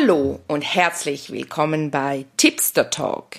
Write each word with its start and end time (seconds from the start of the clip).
Hallo 0.00 0.40
und 0.46 0.62
herzlich 0.62 1.30
willkommen 1.30 1.90
bei 1.90 2.26
Tipster 2.36 2.90
Talk. 2.90 3.38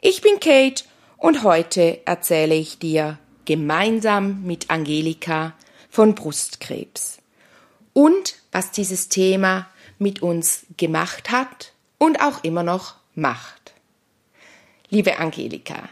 Ich 0.00 0.20
bin 0.20 0.40
Kate 0.40 0.84
und 1.16 1.42
heute 1.44 2.00
erzähle 2.04 2.54
ich 2.54 2.78
dir 2.78 3.18
gemeinsam 3.44 4.42
mit 4.42 4.70
Angelika 4.70 5.54
von 5.90 6.14
Brustkrebs 6.14 7.18
und 7.92 8.36
was 8.52 8.70
dieses 8.70 9.08
Thema 9.08 9.68
mit 9.98 10.20
uns 10.20 10.66
gemacht 10.76 11.30
hat 11.30 11.72
und 11.98 12.20
auch 12.20 12.42
immer 12.44 12.62
noch 12.62 12.96
macht. 13.14 13.72
Liebe 14.90 15.18
Angelika, 15.18 15.88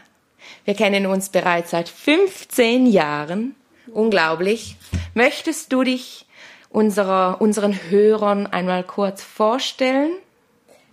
wir 0.65 0.75
kennen 0.75 1.05
uns 1.05 1.29
bereits 1.29 1.71
seit 1.71 1.89
15 1.89 2.87
Jahren. 2.87 3.55
Unglaublich. 3.91 4.75
Möchtest 5.13 5.71
du 5.71 5.83
dich 5.83 6.25
unserer, 6.73 7.39
unseren 7.39 7.73
Hörern 7.89 8.47
einmal 8.47 8.83
kurz 8.83 9.23
vorstellen? 9.23 10.11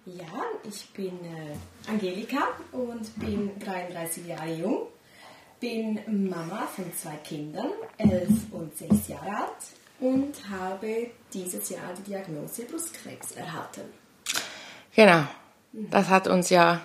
Ja, 0.07 0.25
ich 0.63 0.89
bin 0.91 1.19
äh, 1.25 1.91
Angelika 1.91 2.39
und 2.73 3.19
bin 3.19 3.51
33 3.59 4.27
Jahre 4.27 4.53
jung, 4.53 4.87
bin 5.59 5.99
Mama 6.07 6.69
von 6.75 6.85
zwei 6.95 7.17
Kindern, 7.25 7.71
11 7.99 8.29
und 8.53 8.77
6 8.77 9.09
Jahre 9.09 9.29
alt 9.29 10.01
und 10.01 10.35
habe 10.49 11.11
dieses 11.33 11.69
Jahr 11.71 11.93
die 11.99 12.11
Diagnose 12.11 12.65
Brustkrebs 12.65 13.33
erhalten. 13.33 13.83
Genau, 14.95 15.25
das 15.73 16.09
hat 16.09 16.29
uns 16.29 16.51
ja 16.51 16.81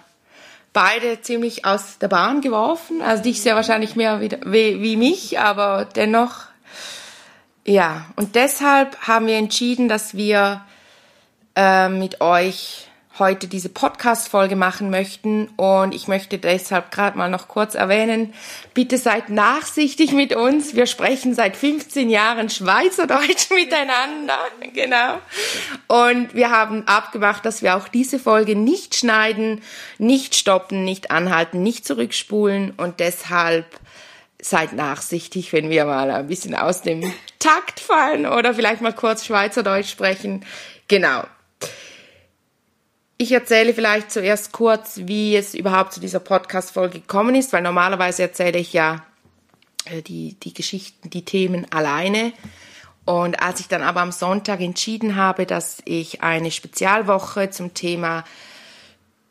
beide 0.73 1.21
ziemlich 1.21 1.65
aus 1.65 1.98
der 1.98 2.09
Bahn 2.09 2.41
geworfen. 2.41 3.01
Also 3.01 3.23
dich 3.23 3.41
sehr 3.41 3.55
wahrscheinlich 3.55 3.95
mehr 3.95 4.21
wie, 4.21 4.29
wie, 4.45 4.81
wie 4.81 4.98
mich, 4.98 5.39
aber 5.39 5.85
dennoch 5.85 6.45
ja, 7.65 8.05
und 8.15 8.35
deshalb 8.35 8.95
haben 9.07 9.27
wir 9.27 9.37
entschieden, 9.37 9.89
dass 9.89 10.15
wir 10.15 10.63
äh, 11.55 11.89
mit 11.89 12.21
euch 12.21 12.87
heute 13.17 13.47
diese 13.47 13.69
Podcast-Folge 13.69 14.55
machen 14.55 14.89
möchten. 14.89 15.47
Und 15.55 15.95
ich 15.95 16.07
möchte 16.07 16.37
deshalb 16.37 16.91
gerade 16.91 17.17
mal 17.17 17.29
noch 17.29 17.48
kurz 17.48 17.75
erwähnen, 17.75 18.34
bitte 18.73 18.98
seid 18.98 19.29
nachsichtig 19.29 20.12
mit 20.12 20.35
uns. 20.35 20.75
Wir 20.75 20.85
sprechen 20.85 21.34
seit 21.34 21.55
15 21.55 22.09
Jahren 22.09 22.49
Schweizerdeutsch 22.49 23.49
miteinander. 23.55 24.37
Genau. 24.73 25.20
Und 25.87 26.34
wir 26.35 26.51
haben 26.51 26.87
abgemacht, 26.87 27.45
dass 27.45 27.62
wir 27.62 27.75
auch 27.77 27.87
diese 27.87 28.20
Folge 28.20 28.55
nicht 28.55 28.95
schneiden, 28.95 29.62
nicht 29.97 30.35
stoppen, 30.35 30.84
nicht 30.84 31.12
anhalten, 31.12 31.63
nicht 31.63 31.87
zurückspulen. 31.87 32.73
Und 32.77 32.99
deshalb 32.99 33.65
seid 34.46 34.74
nachsichtig, 34.74 35.54
wenn 35.54 35.70
wir 35.71 35.85
mal 35.85 36.12
ein 36.12 36.27
bisschen 36.27 36.54
aus 36.54 36.84
dem 36.84 37.12
Takt 37.40 37.79
fallen 37.79 38.27
oder 38.27 38.54
vielleicht 38.54 38.82
mal 38.82 38.93
kurz 38.93 39.26
Schweizerdeutsch 39.26 39.90
sprechen. 39.90 40.46
Genau. 40.87 41.24
Ich 43.18 43.32
erzähle 43.32 43.74
vielleicht 43.74 44.12
zuerst 44.12 44.52
kurz, 44.52 45.02
wie 45.05 45.35
es 45.35 45.55
überhaupt 45.55 45.93
zu 45.93 45.99
dieser 45.99 46.20
Podcast-Folge 46.20 46.99
gekommen 46.99 47.34
ist, 47.34 47.54
weil 47.54 47.63
normalerweise 47.63 48.21
erzähle 48.21 48.60
ich 48.60 48.74
ja 48.74 49.04
äh, 49.85 50.04
die, 50.04 50.35
die 50.40 50.54
Geschichten, 50.54 51.09
die 51.09 51.26
Themen 51.26 51.65
alleine. 51.71 52.32
Und 53.04 53.41
als 53.41 53.62
ich 53.62 53.68
dann 53.68 53.82
aber 53.82 54.02
am 54.02 54.12
Sonntag 54.12 54.62
entschieden 54.62 55.15
habe, 55.15 55.48
dass 55.48 55.77
ich 55.85 56.21
eine 56.21 56.52
Spezialwoche 56.52 57.49
zum 57.49 57.74
Thema 57.74 58.24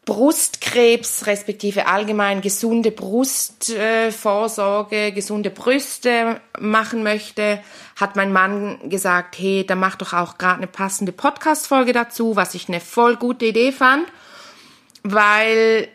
Brustkrebs 0.05 1.27
respektive 1.27 1.87
allgemein 1.87 2.43
gesunde 2.43 2.91
Brustvorsorge, 2.91 4.97
äh, 4.97 5.13
gesunde 5.13 5.51
Brüste 5.51 6.41
machen 6.59 7.03
möchte, 7.03 7.61
hat 7.97 8.17
mein 8.17 8.33
Mann 8.33 8.91
gesagt, 8.91 9.39
hey, 9.39 9.65
da 9.67 9.77
mach 9.77 9.97
doch 9.97 10.13
auch 10.13 10.37
gerade 10.37 10.59
eine 10.59 10.67
passende 10.67 11.13
Podcast-Folge 11.13 11.93
dazu, 11.93 12.37
was 12.37 12.55
ich 12.55 12.69
eine 12.69 12.81
voll 12.81 13.17
gute 13.17 13.47
Idee 13.47 13.73
fand, 13.73 14.07
weil 15.03 15.89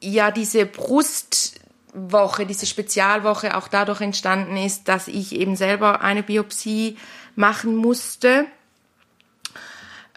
ja 0.00 0.30
diese 0.30 0.66
Brustwoche, 0.66 2.44
diese 2.46 2.66
Spezialwoche 2.66 3.56
auch 3.56 3.68
dadurch 3.68 4.02
entstanden 4.02 4.58
ist, 4.58 4.88
dass 4.88 5.08
ich 5.08 5.34
eben 5.34 5.56
selber 5.56 6.02
eine 6.02 6.22
Biopsie 6.22 6.98
machen 7.36 7.74
musste 7.74 8.46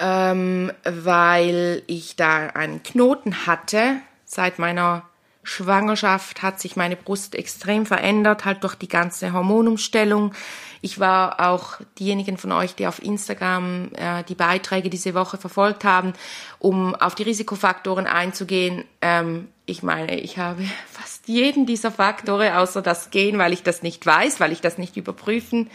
ähm, 0.01 0.71
weil 0.83 1.83
ich 1.87 2.15
da 2.15 2.47
einen 2.47 2.83
Knoten 2.83 3.45
hatte. 3.45 3.97
Seit 4.25 4.59
meiner 4.59 5.03
Schwangerschaft 5.43 6.41
hat 6.41 6.59
sich 6.59 6.75
meine 6.75 6.95
Brust 6.95 7.35
extrem 7.35 7.85
verändert, 7.85 8.45
halt 8.45 8.63
durch 8.63 8.75
die 8.75 8.87
ganze 8.87 9.33
Hormonumstellung. 9.33 10.33
Ich 10.81 10.99
war 10.99 11.39
auch 11.39 11.79
diejenigen 11.99 12.37
von 12.37 12.51
euch, 12.51 12.75
die 12.75 12.87
auf 12.87 13.01
Instagram 13.01 13.89
äh, 13.93 14.23
die 14.23 14.35
Beiträge 14.35 14.89
diese 14.89 15.13
Woche 15.13 15.37
verfolgt 15.37 15.83
haben, 15.83 16.13
um 16.59 16.95
auf 16.95 17.15
die 17.15 17.23
Risikofaktoren 17.23 18.07
einzugehen. 18.07 18.83
Ähm, 19.01 19.47
ich 19.65 19.83
meine, 19.83 20.19
ich 20.19 20.37
habe 20.37 20.63
fast 20.91 21.27
jeden 21.27 21.65
dieser 21.65 21.91
Faktoren, 21.91 22.53
außer 22.53 22.81
das 22.81 23.11
Gen, 23.11 23.37
weil 23.37 23.53
ich 23.53 23.63
das 23.63 23.83
nicht 23.83 24.05
weiß, 24.05 24.39
weil 24.39 24.51
ich 24.51 24.61
das 24.61 24.77
nicht 24.77 24.97
überprüfen 24.97 25.69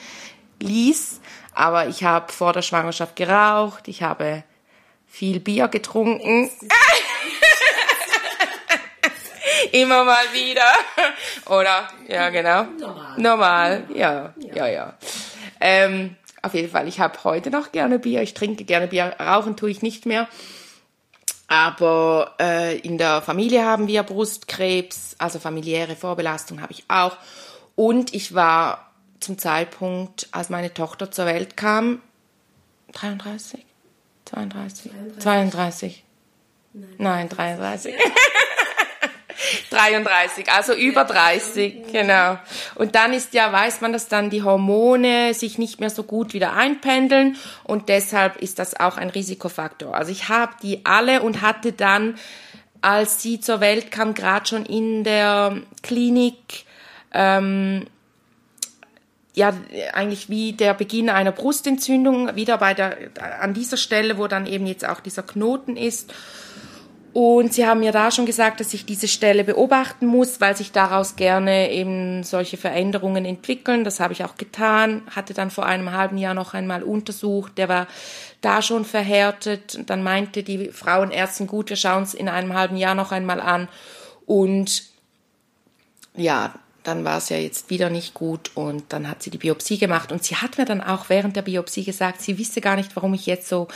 ließ. 0.60 1.20
Aber 1.56 1.88
ich 1.88 2.04
habe 2.04 2.30
vor 2.30 2.52
der 2.52 2.60
Schwangerschaft 2.60 3.16
geraucht, 3.16 3.88
ich 3.88 4.02
habe 4.02 4.44
viel 5.06 5.40
Bier 5.40 5.68
getrunken. 5.68 6.50
Immer 9.72 10.04
mal 10.04 10.24
wieder. 10.34 10.70
Oder, 11.46 11.88
ja, 12.08 12.28
genau. 12.28 12.64
Normal. 12.78 13.14
Normal, 13.16 13.84
ja, 13.94 14.34
ja, 14.54 14.66
ja. 14.66 14.98
Ähm, 15.58 16.16
auf 16.42 16.52
jeden 16.52 16.70
Fall, 16.70 16.86
ich 16.88 17.00
habe 17.00 17.24
heute 17.24 17.50
noch 17.50 17.72
gerne 17.72 17.98
Bier. 17.98 18.20
Ich 18.20 18.34
trinke 18.34 18.64
gerne 18.64 18.88
Bier. 18.88 19.16
Rauchen 19.18 19.56
tue 19.56 19.70
ich 19.70 19.80
nicht 19.80 20.04
mehr. 20.04 20.28
Aber 21.48 22.34
äh, 22.38 22.76
in 22.80 22.98
der 22.98 23.22
Familie 23.22 23.64
haben 23.64 23.86
wir 23.86 24.02
Brustkrebs, 24.02 25.16
also 25.16 25.38
familiäre 25.38 25.96
Vorbelastung 25.96 26.60
habe 26.60 26.72
ich 26.72 26.84
auch. 26.88 27.16
Und 27.76 28.12
ich 28.12 28.34
war 28.34 28.85
zum 29.26 29.38
Zeitpunkt, 29.38 30.28
als 30.30 30.48
meine 30.48 30.72
Tochter 30.72 31.10
zur 31.10 31.26
Welt 31.26 31.56
kam, 31.56 32.00
33? 32.92 33.66
32? 34.24 34.92
32. 34.92 35.22
32. 35.22 36.04
Nein, 36.72 36.88
Nein 36.98 37.28
33. 37.28 37.94
33, 39.70 40.50
also 40.52 40.74
über 40.74 41.04
30, 41.04 41.92
genau. 41.92 42.38
Und 42.76 42.94
dann 42.94 43.12
ist 43.12 43.34
ja, 43.34 43.52
weiß 43.52 43.80
man, 43.80 43.92
dass 43.92 44.08
dann 44.08 44.30
die 44.30 44.42
Hormone 44.42 45.34
sich 45.34 45.58
nicht 45.58 45.80
mehr 45.80 45.90
so 45.90 46.04
gut 46.04 46.32
wieder 46.32 46.54
einpendeln 46.54 47.36
und 47.64 47.88
deshalb 47.88 48.36
ist 48.36 48.58
das 48.58 48.78
auch 48.78 48.96
ein 48.96 49.10
Risikofaktor. 49.10 49.94
Also 49.94 50.12
ich 50.12 50.28
habe 50.28 50.54
die 50.62 50.84
alle 50.84 51.22
und 51.22 51.42
hatte 51.42 51.72
dann, 51.72 52.16
als 52.80 53.22
sie 53.22 53.40
zur 53.40 53.60
Welt 53.60 53.90
kam, 53.90 54.14
gerade 54.14 54.46
schon 54.46 54.64
in 54.64 55.02
der 55.02 55.56
Klinik 55.82 56.64
ähm, 57.12 57.86
ja 59.36 59.52
eigentlich 59.92 60.28
wie 60.28 60.54
der 60.54 60.74
Beginn 60.74 61.10
einer 61.10 61.30
Brustentzündung, 61.30 62.34
wieder 62.34 62.58
bei 62.58 62.74
der, 62.74 62.96
an 63.40 63.54
dieser 63.54 63.76
Stelle, 63.76 64.18
wo 64.18 64.26
dann 64.26 64.46
eben 64.46 64.66
jetzt 64.66 64.88
auch 64.88 65.00
dieser 65.00 65.22
Knoten 65.22 65.76
ist. 65.76 66.12
Und 67.12 67.54
sie 67.54 67.66
haben 67.66 67.80
mir 67.80 67.92
da 67.92 68.10
schon 68.10 68.26
gesagt, 68.26 68.60
dass 68.60 68.74
ich 68.74 68.84
diese 68.84 69.08
Stelle 69.08 69.44
beobachten 69.44 70.06
muss, 70.06 70.40
weil 70.40 70.56
sich 70.56 70.72
daraus 70.72 71.16
gerne 71.16 71.70
eben 71.70 72.24
solche 72.24 72.56
Veränderungen 72.56 73.24
entwickeln. 73.24 73.84
Das 73.84 74.00
habe 74.00 74.12
ich 74.12 74.24
auch 74.24 74.36
getan, 74.36 75.02
hatte 75.14 75.32
dann 75.32 75.50
vor 75.50 75.64
einem 75.64 75.92
halben 75.92 76.18
Jahr 76.18 76.34
noch 76.34 76.52
einmal 76.52 76.82
untersucht. 76.82 77.56
Der 77.56 77.68
war 77.70 77.86
da 78.40 78.60
schon 78.60 78.84
verhärtet. 78.84 79.76
Und 79.76 79.88
dann 79.88 80.02
meinte 80.02 80.42
die 80.42 80.68
Frauenärztin, 80.68 81.46
gut, 81.46 81.70
wir 81.70 81.76
schauen 81.76 82.02
es 82.02 82.12
in 82.12 82.28
einem 82.28 82.52
halben 82.54 82.76
Jahr 82.76 82.94
noch 82.94 83.12
einmal 83.12 83.40
an. 83.40 83.68
Und 84.26 84.84
ja, 86.14 86.54
dann 86.86 87.04
war 87.04 87.18
es 87.18 87.28
ja 87.28 87.36
jetzt 87.36 87.70
wieder 87.70 87.90
nicht 87.90 88.14
gut 88.14 88.52
und 88.54 88.84
dann 88.92 89.08
hat 89.08 89.22
sie 89.22 89.30
die 89.30 89.38
Biopsie 89.38 89.78
gemacht 89.78 90.12
und 90.12 90.22
sie 90.22 90.36
hat 90.36 90.58
mir 90.58 90.64
dann 90.64 90.80
auch 90.80 91.08
während 91.08 91.34
der 91.34 91.42
Biopsie 91.42 91.84
gesagt, 91.84 92.22
sie 92.22 92.38
wisse 92.38 92.60
gar 92.60 92.76
nicht, 92.76 92.94
warum 92.94 93.14
ich 93.14 93.26
jetzt 93.26 93.48
so 93.48 93.68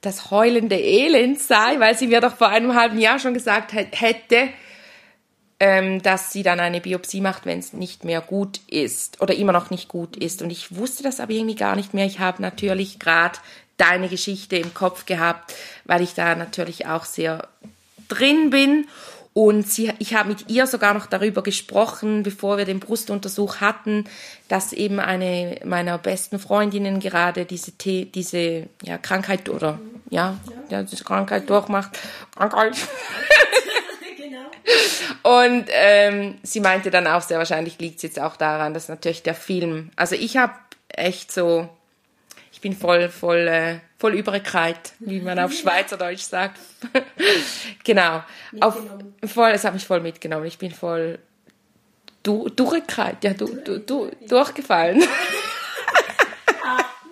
das 0.00 0.30
heulende 0.30 0.76
Elend 0.76 1.40
sei, 1.40 1.80
weil 1.80 1.96
sie 1.96 2.06
mir 2.06 2.20
doch 2.20 2.36
vor 2.36 2.48
einem 2.48 2.74
halben 2.74 2.98
Jahr 2.98 3.18
schon 3.18 3.34
gesagt 3.34 3.72
hätte, 3.72 4.48
ähm, 5.58 6.02
dass 6.02 6.32
sie 6.32 6.42
dann 6.42 6.60
eine 6.60 6.80
Biopsie 6.80 7.20
macht, 7.20 7.46
wenn 7.46 7.58
es 7.58 7.72
nicht 7.72 8.04
mehr 8.04 8.20
gut 8.20 8.60
ist 8.68 9.20
oder 9.20 9.34
immer 9.34 9.52
noch 9.52 9.70
nicht 9.70 9.88
gut 9.88 10.16
ist. 10.16 10.42
Und 10.42 10.50
ich 10.50 10.76
wusste 10.76 11.02
das 11.02 11.20
aber 11.20 11.32
irgendwie 11.32 11.54
gar 11.56 11.74
nicht 11.74 11.94
mehr. 11.94 12.06
Ich 12.06 12.18
habe 12.18 12.42
natürlich 12.42 12.98
gerade 12.98 13.38
deine 13.76 14.08
Geschichte 14.08 14.56
im 14.56 14.74
Kopf 14.74 15.06
gehabt, 15.06 15.54
weil 15.84 16.02
ich 16.02 16.14
da 16.14 16.34
natürlich 16.34 16.86
auch 16.86 17.04
sehr 17.04 17.48
drin 18.08 18.50
bin 18.50 18.86
und 19.34 19.68
sie, 19.68 19.92
ich 19.98 20.14
habe 20.14 20.28
mit 20.28 20.48
ihr 20.48 20.68
sogar 20.68 20.94
noch 20.94 21.06
darüber 21.06 21.42
gesprochen, 21.42 22.22
bevor 22.22 22.56
wir 22.56 22.64
den 22.64 22.78
Brustuntersuch 22.78 23.56
hatten, 23.56 24.04
dass 24.46 24.72
eben 24.72 25.00
eine 25.00 25.58
meiner 25.64 25.98
besten 25.98 26.38
Freundinnen 26.38 27.00
gerade 27.00 27.44
diese, 27.44 27.72
diese 27.72 28.68
ja, 28.82 28.96
Krankheit 28.96 29.48
oder 29.48 29.80
ja, 30.08 30.38
ja. 30.68 30.84
diese 30.84 31.02
Krankheit 31.02 31.50
durchmacht. 31.50 31.98
Krankheit. 32.36 32.76
genau. 34.16 35.42
Und 35.42 35.66
ähm, 35.70 36.38
sie 36.44 36.60
meinte 36.60 36.92
dann 36.92 37.08
auch, 37.08 37.22
sehr 37.22 37.38
wahrscheinlich 37.38 37.80
liegt 37.80 37.96
es 37.96 38.02
jetzt 38.02 38.20
auch 38.20 38.36
daran, 38.36 38.72
dass 38.72 38.88
natürlich 38.88 39.24
der 39.24 39.34
Film, 39.34 39.90
also 39.96 40.14
ich 40.14 40.36
habe 40.36 40.52
echt 40.86 41.32
so 41.32 41.68
bin 42.64 42.74
voll, 42.74 43.10
voll, 43.10 43.46
äh, 43.46 43.80
voll 43.98 44.14
Übrigkeit, 44.14 44.94
wie 44.98 45.20
man 45.20 45.38
auf 45.38 45.52
Schweizerdeutsch 45.52 46.22
sagt. 46.22 46.58
genau. 47.84 48.22
Auf, 48.58 48.78
voll, 49.26 49.50
es 49.50 49.64
hat 49.64 49.74
mich 49.74 49.84
voll 49.84 50.00
mitgenommen. 50.00 50.46
Ich 50.46 50.56
bin 50.56 50.72
voll 50.72 51.18
du, 52.22 52.48
Durchkeit, 52.48 53.22
ja, 53.22 53.34
du, 53.34 53.46
du, 53.46 53.80
du, 53.80 54.10
durchgefallen. 54.26 55.02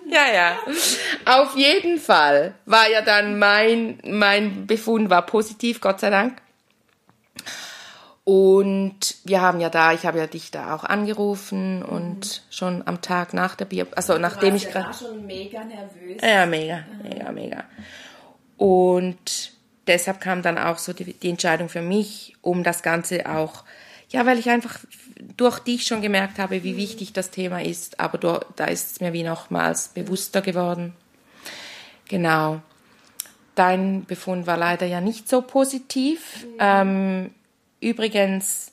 ja, 0.09 0.33
ja. 0.33 0.57
Auf 1.25 1.55
jeden 1.55 1.99
Fall 1.99 2.55
war 2.65 2.89
ja 2.89 3.03
dann 3.03 3.37
mein, 3.37 3.99
mein 4.03 4.65
Befund 4.65 5.11
war 5.11 5.23
positiv, 5.23 5.81
Gott 5.81 5.99
sei 5.99 6.09
Dank. 6.09 6.41
Und 8.25 9.15
wir 9.25 9.41
haben 9.41 9.59
ja 9.59 9.69
da, 9.69 9.91
ich 9.91 10.05
habe 10.05 10.17
ja 10.17 10.27
dich 10.27 10.49
da 10.49 10.73
auch 10.73 10.85
angerufen 10.85 11.79
mhm. 11.79 11.85
und 11.85 12.43
schon 12.49 12.81
am 12.87 13.01
Tag 13.01 13.33
nach 13.33 13.55
der 13.55 13.65
Bier, 13.65 13.87
also 13.95 14.17
nachdem 14.17 14.55
ich 14.55 14.69
gerade. 14.71 14.91
Ja 14.91 14.93
schon 14.93 15.25
mega 15.25 15.63
nervös. 15.63 16.21
Ja, 16.21 16.45
mega, 16.45 16.77
mhm. 16.77 17.09
mega, 17.09 17.31
mega. 17.33 17.63
Und 18.55 19.51
deshalb 19.87 20.21
kam 20.21 20.41
dann 20.41 20.57
auch 20.57 20.77
so 20.77 20.93
die, 20.93 21.13
die 21.13 21.29
Entscheidung 21.29 21.67
für 21.67 21.81
mich, 21.81 22.35
um 22.41 22.63
das 22.63 22.81
Ganze 22.81 23.29
auch, 23.29 23.65
ja, 24.09 24.25
weil 24.25 24.39
ich 24.39 24.49
einfach 24.49 24.79
durch 25.35 25.59
dich 25.59 25.85
schon 25.85 26.01
gemerkt 26.01 26.39
habe, 26.39 26.63
wie 26.63 26.73
mhm. 26.73 26.77
wichtig 26.77 27.11
das 27.11 27.29
Thema 27.29 27.61
ist, 27.61 27.99
aber 27.99 28.17
da, 28.17 28.45
da 28.55 28.65
ist 28.65 28.91
es 28.91 29.01
mir 29.01 29.11
wie 29.11 29.23
nochmals 29.23 29.89
bewusster 29.89 30.41
geworden. 30.41 30.93
Genau. 32.07 32.61
Dein 33.55 34.05
Befund 34.05 34.47
war 34.47 34.57
leider 34.57 34.85
ja 34.85 35.01
nicht 35.01 35.27
so 35.27 35.41
positiv. 35.41 36.45
Mhm. 36.45 36.57
Ähm, 36.59 37.31
Übrigens, 37.83 38.71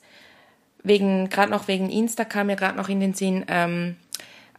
wegen, 0.83 1.29
gerade 1.29 1.51
noch 1.51 1.67
wegen 1.67 1.89
Insta 1.89 2.25
kam 2.25 2.47
mir 2.47 2.55
gerade 2.55 2.77
noch 2.77 2.89
in 2.89 2.99
den 2.99 3.13
Sinn, 3.13 3.45
ähm, 3.47 3.97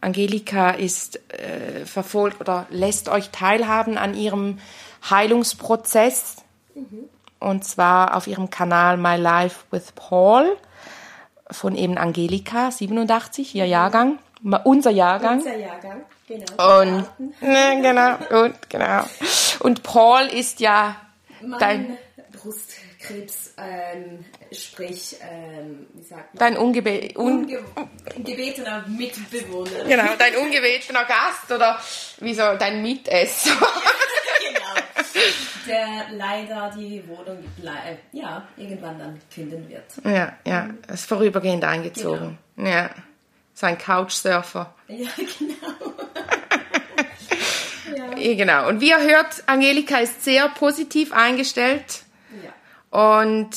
Angelika 0.03 0.71
ist 0.71 1.19
äh, 1.31 1.85
verfolgt 1.85 2.41
oder 2.41 2.67
lässt 2.69 3.09
euch 3.09 3.29
teilhaben 3.29 3.97
an 3.97 4.15
ihrem 4.15 4.59
Heilungsprozess. 5.09 6.37
Mhm. 6.75 7.09
Und 7.39 7.65
zwar 7.65 8.15
auf 8.15 8.27
ihrem 8.27 8.49
Kanal 8.49 8.97
My 8.97 9.15
Life 9.15 9.61
with 9.71 9.91
Paul 9.95 10.57
von 11.49 11.75
eben 11.75 11.97
Angelika, 11.97 12.71
87, 12.71 13.55
ihr 13.55 13.65
Jahrgang, 13.65 14.19
unser 14.63 14.91
Jahrgang. 14.91 15.39
Unser 15.39 15.57
Jahrgang, 15.57 16.01
genau. 16.27 16.81
Und, 16.81 17.05
ne, 17.41 17.81
genau, 17.81 18.43
und, 18.43 18.69
genau. 18.69 19.03
Und 19.59 19.83
Paul 19.83 20.23
ist 20.27 20.59
ja 20.61 20.95
mein 21.41 21.59
dein 21.59 21.97
Brustkrebs, 22.31 23.53
ähm, 23.57 24.25
sprich, 24.53 25.15
ähm, 25.21 25.87
wie 25.93 26.03
sagt 26.03 26.33
man? 26.33 26.39
Dein 26.39 26.57
ungebe 26.57 27.11
un 27.15 27.47
ungebetener 28.15 28.85
Mitbewohner. 28.87 29.83
Genau, 29.85 30.15
dein 30.17 30.35
ungebetener 30.35 31.05
Gast 31.05 31.51
oder 31.51 31.79
wieso 32.19 32.55
dein 32.57 32.81
Mitesser. 32.81 33.51
genau. 34.47 35.23
Der 35.67 36.15
leider 36.15 36.71
die 36.75 37.03
Wohnung 37.07 37.43
äh, 37.63 37.95
ja, 38.11 38.47
irgendwann 38.57 38.99
dann 38.99 39.21
finden 39.29 39.69
wird. 39.69 39.85
Ja, 40.03 40.37
ja, 40.45 40.69
ist 40.91 41.07
vorübergehend 41.07 41.63
eingezogen. 41.63 42.37
Genau. 42.55 42.69
Ja, 42.69 42.89
sein 43.53 43.77
Couchsurfer. 43.77 44.73
Ja, 44.87 45.09
genau. 45.39 45.93
ja. 47.95 48.33
Genau. 48.35 48.67
Und 48.67 48.81
wie 48.81 48.89
ihr 48.89 49.01
hört, 49.01 49.43
Angelika 49.45 49.97
ist 49.97 50.23
sehr 50.23 50.49
positiv 50.49 51.13
eingestellt. 51.13 52.03
Ja. 52.43 52.51
Und 53.15 53.51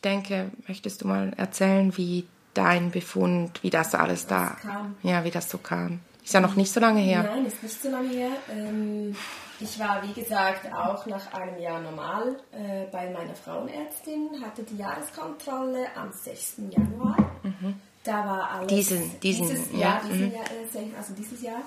ich 0.00 0.08
denke, 0.08 0.50
möchtest 0.66 1.02
du 1.02 1.08
mal 1.08 1.34
erzählen, 1.36 1.94
wie 1.94 2.26
dein 2.54 2.90
Befund, 2.90 3.62
wie 3.62 3.68
das 3.68 3.94
alles 3.94 4.26
da, 4.26 4.56
kam. 4.62 4.96
ja, 5.02 5.24
wie 5.24 5.30
das 5.30 5.50
so 5.50 5.58
kam? 5.58 6.00
Ist 6.24 6.32
ja 6.32 6.40
noch 6.40 6.56
nicht 6.56 6.72
so 6.72 6.80
lange 6.80 7.02
her. 7.02 7.22
Nein, 7.22 7.44
ist 7.44 7.62
nicht 7.62 7.82
so 7.82 7.90
lange 7.90 8.08
her. 8.08 8.30
Ähm, 8.50 9.14
ich 9.60 9.78
war, 9.78 10.02
wie 10.02 10.18
gesagt, 10.18 10.72
auch 10.72 11.04
nach 11.04 11.34
einem 11.34 11.60
Jahr 11.60 11.82
normal 11.82 12.34
äh, 12.52 12.86
bei 12.90 13.10
meiner 13.10 13.34
Frauenärztin, 13.34 14.42
hatte 14.42 14.62
die 14.62 14.78
Jahreskontrolle 14.78 15.88
am 15.94 16.10
6. 16.10 16.62
Januar. 16.70 17.18
Mhm. 17.42 17.74
Da 18.02 18.24
war 18.24 18.50
alles. 18.52 18.68
Diesen, 18.68 19.20
diesen, 19.20 19.48
dieses 19.48 19.70
Jahr, 19.72 19.80
ja. 19.80 20.08
diesen 20.08 20.28
mhm. 20.28 20.32
Jahr, 20.32 20.44
äh, 20.44 20.96
also 20.96 21.12
dieses 21.12 21.42
Jahr. 21.42 21.60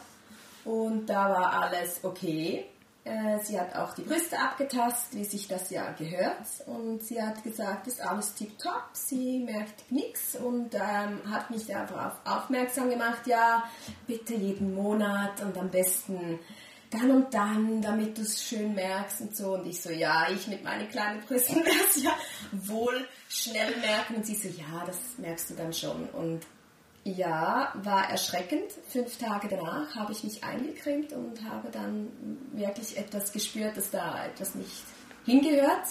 Und 0.65 1.06
da 1.06 1.29
war 1.29 1.62
alles 1.62 2.00
okay. 2.01 2.65
Äh, 3.05 3.39
sie 3.44 3.59
hat 3.59 3.75
auch 3.75 3.94
die 3.95 4.03
Brüste 4.03 4.39
abgetastet, 4.39 5.19
wie 5.19 5.25
sich 5.25 5.47
das 5.47 5.69
ja 5.69 5.91
gehört. 5.91 6.45
Und 6.67 7.03
sie 7.03 7.21
hat 7.21 7.44
gesagt, 7.44 7.88
ist 7.88 8.01
alles 8.01 8.33
tiptop, 8.33 8.89
sie 8.94 9.39
merkt 9.39 9.91
nichts 9.91 10.35
und 10.35 10.73
ähm, 10.75 11.19
hat 11.29 11.50
mich 11.50 11.75
einfach 11.75 12.15
aufmerksam 12.25 12.89
gemacht, 12.89 13.27
ja, 13.27 13.63
bitte 14.07 14.35
jeden 14.35 14.73
Monat 14.73 15.41
und 15.41 15.57
am 15.57 15.69
besten 15.69 16.39
dann 16.94 17.11
und 17.11 17.33
dann, 17.33 17.81
damit 17.81 18.17
du 18.17 18.21
es 18.21 18.41
schön 18.41 18.73
merkst 18.75 19.21
und 19.21 19.35
so. 19.35 19.55
Und 19.55 19.65
ich 19.67 19.81
so, 19.81 19.89
ja, 19.89 20.27
ich 20.29 20.47
mit 20.47 20.63
meinen 20.63 20.88
kleinen 20.89 21.21
Brüsten 21.21 21.55
werde 21.65 21.79
es 21.89 22.03
ja 22.03 22.15
wohl 22.51 23.07
schnell 23.27 23.75
merken. 23.79 24.15
Und 24.15 24.25
sie 24.25 24.35
so, 24.35 24.47
ja, 24.47 24.85
das 24.85 24.97
merkst 25.17 25.50
du 25.50 25.55
dann 25.55 25.73
schon. 25.73 26.05
Und 26.09 26.45
ja, 27.03 27.73
war 27.75 28.09
erschreckend. 28.09 28.71
Fünf 28.88 29.17
Tage 29.17 29.47
danach 29.50 29.95
habe 29.95 30.13
ich 30.13 30.23
mich 30.23 30.44
eingecremt 30.44 31.11
und 31.13 31.44
habe 31.50 31.69
dann 31.69 32.07
wirklich 32.53 32.97
etwas 32.97 33.31
gespürt, 33.31 33.75
dass 33.75 33.91
da 33.91 34.25
etwas 34.25 34.55
nicht 34.55 34.83
hingehört. 35.25 35.88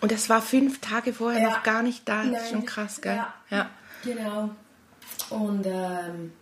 Und 0.00 0.12
das 0.12 0.28
war 0.28 0.42
fünf 0.42 0.80
Tage 0.80 1.12
vorher 1.12 1.42
ja. 1.42 1.50
noch 1.50 1.62
gar 1.62 1.82
nicht 1.82 2.08
da. 2.08 2.24
Das 2.24 2.44
ist 2.44 2.50
schon 2.50 2.64
krass, 2.64 3.00
gell? 3.00 3.16
Ja, 3.16 3.34
ja. 3.50 3.70
genau. 4.04 4.50
Und 5.30 5.66
ähm, 5.66 6.32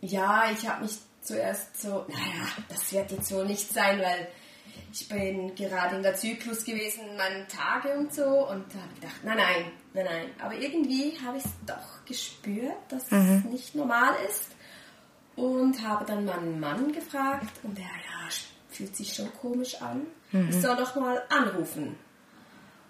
ja, 0.00 0.50
ich 0.52 0.68
habe 0.68 0.82
mich 0.82 0.98
zuerst 1.22 1.80
so, 1.80 2.06
naja, 2.08 2.46
das 2.68 2.92
wird 2.92 3.10
jetzt 3.12 3.32
wohl 3.32 3.46
nicht 3.46 3.72
sein, 3.72 4.00
weil 4.00 4.28
ich 5.00 5.08
bin 5.08 5.54
gerade 5.54 5.96
in 5.96 6.02
der 6.02 6.14
Zyklus 6.14 6.64
gewesen, 6.64 7.16
meine 7.16 7.46
Tage 7.46 7.96
und 7.96 8.12
so 8.12 8.24
und 8.48 8.64
da 8.72 8.78
habe 8.78 8.92
ich 8.94 9.00
gedacht, 9.00 9.24
nein, 9.24 9.36
nein, 9.36 9.64
nein, 9.94 10.04
nein. 10.04 10.30
Aber 10.38 10.54
irgendwie 10.54 11.16
habe 11.24 11.38
ich 11.38 11.44
es 11.44 11.50
doch 11.66 12.04
gespürt, 12.04 12.76
dass 12.88 13.10
mhm. 13.10 13.42
es 13.44 13.52
nicht 13.52 13.74
normal 13.74 14.14
ist 14.28 14.48
und 15.36 15.86
habe 15.86 16.04
dann 16.04 16.24
meinen 16.24 16.58
Mann 16.58 16.92
gefragt 16.92 17.60
und 17.62 17.76
der, 17.76 17.84
ja, 17.84 18.28
fühlt 18.68 18.96
sich 18.96 19.14
schon 19.14 19.32
komisch 19.40 19.80
an. 19.80 20.06
Mhm. 20.32 20.48
Ich 20.50 20.60
soll 20.60 20.76
doch 20.76 20.94
mal 20.96 21.22
anrufen. 21.28 21.96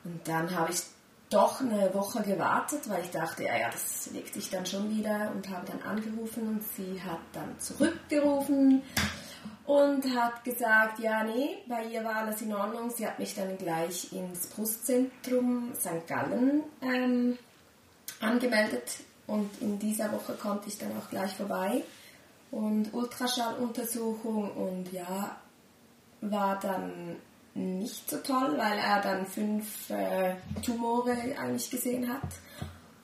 Und 0.04 0.26
dann 0.26 0.54
habe 0.54 0.72
ich 0.72 0.80
doch 1.30 1.60
eine 1.60 1.92
Woche 1.94 2.22
gewartet, 2.22 2.88
weil 2.88 3.02
ich 3.02 3.10
dachte, 3.10 3.44
ja, 3.44 3.56
ja, 3.58 3.70
das 3.70 4.10
legt 4.12 4.34
sich 4.34 4.50
dann 4.50 4.64
schon 4.64 4.90
wieder 4.96 5.30
und 5.34 5.48
habe 5.50 5.66
dann 5.66 5.82
angerufen 5.82 6.48
und 6.48 6.62
sie 6.62 7.00
hat 7.02 7.20
dann 7.32 7.58
zurückgerufen 7.58 8.82
und 9.68 10.16
hat 10.16 10.44
gesagt, 10.44 10.98
ja, 10.98 11.22
nee, 11.22 11.58
bei 11.66 11.84
ihr 11.84 12.02
war 12.02 12.16
alles 12.16 12.40
in 12.40 12.54
Ordnung. 12.54 12.88
Sie 12.90 13.06
hat 13.06 13.18
mich 13.18 13.34
dann 13.34 13.58
gleich 13.58 14.10
ins 14.14 14.46
Brustzentrum 14.46 15.74
St. 15.78 16.06
Gallen 16.06 16.62
ähm, 16.80 17.36
angemeldet 18.18 19.00
und 19.26 19.50
in 19.60 19.78
dieser 19.78 20.10
Woche 20.10 20.32
konnte 20.32 20.68
ich 20.68 20.78
dann 20.78 20.96
auch 20.96 21.10
gleich 21.10 21.34
vorbei 21.34 21.82
und 22.50 22.94
Ultraschalluntersuchung 22.94 24.50
und 24.52 24.90
ja, 24.90 25.36
war 26.22 26.58
dann 26.60 27.16
nicht 27.52 28.08
so 28.08 28.16
toll, 28.18 28.54
weil 28.56 28.78
er 28.78 29.02
dann 29.02 29.26
fünf 29.26 29.90
äh, 29.90 30.36
Tumore 30.64 31.14
eigentlich 31.38 31.70
gesehen 31.70 32.10
hat 32.10 32.22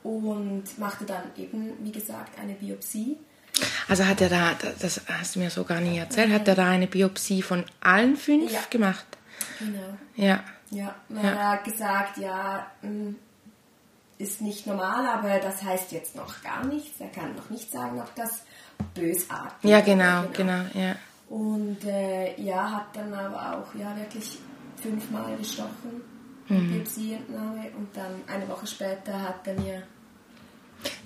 und 0.01 0.79
machte 0.79 1.05
dann 1.05 1.25
eben, 1.37 1.73
wie 1.83 1.91
gesagt, 1.91 2.39
eine 2.39 2.53
Biopsie. 2.53 3.17
Also 3.87 4.05
hat 4.05 4.21
er 4.21 4.29
da, 4.29 4.51
das 4.79 5.01
hast 5.07 5.35
du 5.35 5.39
mir 5.39 5.49
so 5.49 5.63
gar 5.63 5.79
nie 5.79 5.97
erzählt, 5.97 6.31
hat 6.31 6.47
er 6.47 6.55
da 6.55 6.69
eine 6.69 6.87
Biopsie 6.87 7.41
von 7.41 7.63
allen 7.81 8.17
fünf 8.17 8.51
ja. 8.51 8.59
gemacht? 8.69 9.05
Genau. 9.59 9.97
Ja. 10.15 10.43
Ja, 10.71 10.95
er 11.21 11.49
hat 11.51 11.63
gesagt, 11.63 12.17
ja, 12.17 12.65
hm, 12.81 13.15
ist 14.17 14.41
nicht 14.41 14.65
normal, 14.65 15.05
aber 15.07 15.39
das 15.39 15.63
heißt 15.63 15.91
jetzt 15.91 16.15
noch 16.15 16.41
gar 16.41 16.65
nichts. 16.65 16.99
Er 16.99 17.09
kann 17.09 17.35
noch 17.35 17.49
nicht 17.49 17.71
sagen, 17.71 17.99
ob 17.99 18.13
das 18.15 18.43
bösartig 18.93 19.63
ist. 19.63 19.69
Ja, 19.69 19.81
genau, 19.81 20.23
genau, 20.33 20.63
genau, 20.73 20.85
ja. 20.85 20.95
Und 21.29 21.83
äh, 21.85 22.39
ja, 22.39 22.71
hat 22.71 22.95
dann 22.95 23.13
aber 23.13 23.57
auch 23.57 23.75
ja 23.75 23.95
wirklich 23.97 24.37
fünfmal 24.81 25.35
gestochen, 25.37 26.01
mhm. 26.47 26.73
Biopsieentnahme 26.73 27.71
und 27.77 27.89
dann 27.95 28.21
eine 28.27 28.47
Woche 28.47 28.67
später 28.67 29.21
hat 29.21 29.47
er 29.47 29.59
mir 29.59 29.83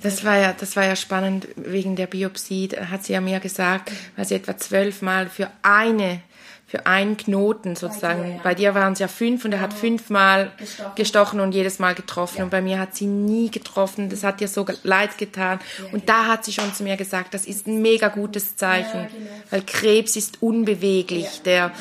das 0.02 0.24
war 0.24 0.38
ja, 0.38 0.54
das 0.54 0.76
war 0.76 0.86
ja 0.86 0.96
spannend 0.96 1.48
wegen 1.56 1.96
der 1.96 2.08
Biopsie. 2.08 2.68
Da 2.68 2.90
hat 2.90 3.04
sie 3.04 3.14
ja 3.14 3.22
mir 3.22 3.40
gesagt, 3.40 3.92
weil 4.16 4.26
sie 4.26 4.36
etwa 4.36 4.58
zwölfmal 4.58 5.30
für 5.30 5.50
eine, 5.62 6.22
für 6.68 6.86
einen 6.86 7.18
Knoten 7.18 7.76
sozusagen. 7.76 8.22
Bei 8.22 8.28
dir, 8.28 8.36
ja. 8.36 8.42
bei 8.44 8.56
dir 8.56 8.76
waren 8.76 8.94
es 8.94 9.00
ja 9.00 9.08
fünf 9.08 9.44
und 9.44 9.54
er 9.54 9.62
hat 9.62 9.74
fünfmal 9.74 10.52
gestochen. 10.58 10.96
gestochen 10.96 11.40
und 11.40 11.52
jedes 11.54 11.80
Mal 11.80 11.96
getroffen. 11.96 12.38
Ja. 12.38 12.44
Und 12.44 12.50
bei 12.50 12.62
mir 12.62 12.80
hat 12.80 12.96
sie 12.96 13.08
nie 13.08 13.50
getroffen. 13.50 14.10
Das 14.10 14.24
hat 14.24 14.40
ihr 14.42 14.48
so 14.48 14.66
leid 14.84 15.18
getan. 15.18 15.60
Ja, 15.80 15.86
und 15.86 15.92
genau. 15.92 16.04
da 16.06 16.26
hat 16.28 16.46
sie 16.46 16.54
schon 16.54 16.74
zu 16.74 16.84
mir 16.84 16.96
gesagt, 16.96 17.34
das 17.34 17.46
ist 17.46 17.68
ein 17.68 17.82
mega 17.82 18.10
gutes 18.10 18.56
Zeichen. 18.56 19.08
Genau. 19.08 19.32
Weil 19.50 19.62
Krebs 19.64 20.16
ist 20.16 20.42
unbeweglich. 20.42 21.42
der, 21.44 21.72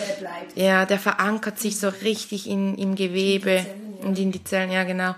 der, 0.56 0.64
ja, 0.64 0.86
der 0.86 0.98
verankert 0.98 1.58
sich 1.58 1.78
so 1.78 1.88
richtig 1.88 2.48
in, 2.48 2.76
im 2.76 2.94
Gewebe 2.94 3.50
in 3.50 3.64
Zellen, 3.64 3.88
und 4.02 4.18
in 4.18 4.32
die 4.32 4.44
Zellen, 4.44 4.70
ja 4.70 4.84
genau. 4.84 5.14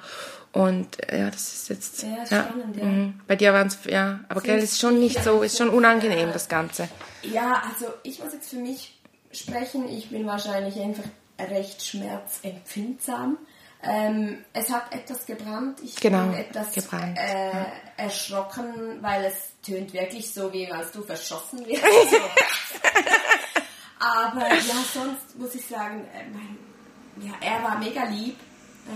Und 0.52 0.98
ja, 1.10 1.30
das 1.30 1.52
ist 1.52 1.68
jetzt. 1.68 2.02
Ja, 2.02 2.26
spannend, 2.26 2.76
ja. 2.76 2.84
mhm. 2.84 3.20
Bei 3.28 3.36
dir 3.36 3.52
waren 3.52 3.68
es, 3.68 3.78
ja, 3.84 4.20
aber 4.28 4.40
gell, 4.40 4.58
ist 4.58 4.80
schon 4.80 4.98
nicht 4.98 5.22
so, 5.22 5.42
ist 5.42 5.56
schon 5.58 5.68
unangenehm, 5.68 6.32
das 6.32 6.48
Ganze. 6.48 6.88
Ja, 7.22 7.62
also 7.70 7.92
ich 8.02 8.18
muss 8.18 8.32
jetzt 8.32 8.50
für 8.50 8.56
mich 8.56 8.98
sprechen. 9.30 9.88
Ich 9.88 10.10
bin 10.10 10.26
wahrscheinlich 10.26 10.80
einfach 10.80 11.04
recht 11.38 11.84
schmerzempfindsam. 11.84 13.38
Ähm, 13.82 14.38
es 14.52 14.70
hat 14.70 14.92
etwas 14.92 15.24
gebrannt. 15.24 15.78
Ich 15.82 15.96
Genau, 15.96 16.26
bin 16.26 16.34
etwas 16.34 16.72
gebrannt, 16.72 17.16
äh, 17.16 18.02
erschrocken, 18.02 18.98
weil 19.00 19.24
es 19.24 19.52
tönt 19.62 19.92
wirklich 19.94 20.34
so, 20.34 20.52
wie 20.52 20.70
als 20.70 20.92
du 20.92 21.02
verschossen 21.02 21.66
wirst. 21.66 21.82
So. 22.10 22.16
Aber 24.02 24.48
ja, 24.48 24.74
sonst 24.94 25.38
muss 25.38 25.54
ich 25.54 25.66
sagen, 25.66 26.06
äh, 26.14 26.24
mein, 26.32 26.58
ja, 27.26 27.34
er 27.40 27.62
war 27.62 27.78
mega 27.78 28.04
lieb. 28.04 28.36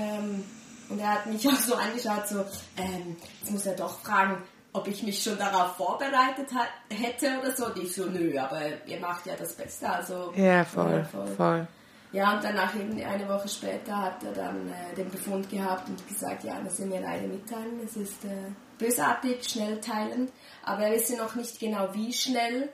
Ähm, 0.00 0.42
und 0.88 0.98
er 0.98 1.14
hat 1.14 1.26
mich 1.26 1.46
auch 1.48 1.56
so 1.56 1.74
angeschaut, 1.74 2.28
so, 2.28 2.44
ähm, 2.76 3.16
jetzt 3.40 3.50
muss 3.50 3.66
er 3.66 3.76
doch 3.76 4.00
fragen, 4.00 4.42
ob 4.72 4.88
ich 4.88 5.02
mich 5.02 5.22
schon 5.22 5.38
darauf 5.38 5.76
vorbereitet 5.76 6.52
hat, 6.52 6.68
hätte 6.90 7.38
oder 7.38 7.52
so. 7.52 7.66
Und 7.66 7.78
ich 7.78 7.94
so, 7.94 8.06
nö, 8.06 8.36
aber 8.38 8.60
ihr 8.86 8.98
macht 8.98 9.24
ja 9.26 9.34
das 9.36 9.54
Beste, 9.54 9.88
also. 9.88 10.32
Ja, 10.36 10.64
voll, 10.64 11.06
voll. 11.36 11.66
Ja, 12.14 12.34
und 12.34 12.44
danach 12.44 12.74
eben 12.76 13.00
eine 13.02 13.28
Woche 13.28 13.48
später 13.48 14.00
hat 14.00 14.22
er 14.22 14.32
dann 14.32 14.68
äh, 14.68 14.94
den 14.96 15.10
Befund 15.10 15.50
gehabt 15.50 15.88
und 15.88 16.06
gesagt, 16.06 16.44
ja, 16.44 16.60
das 16.62 16.76
sind 16.76 16.90
mir 16.90 17.00
leider 17.00 17.26
mitteilen. 17.26 17.80
Es 17.84 17.96
ist 17.96 18.24
äh, 18.24 18.52
bösartig, 18.78 19.44
schnell 19.44 19.80
teilend, 19.80 20.30
aber 20.62 20.84
er 20.84 20.92
wisse 20.92 21.16
noch 21.16 21.34
nicht 21.34 21.58
genau, 21.58 21.88
wie 21.92 22.12
schnell. 22.12 22.68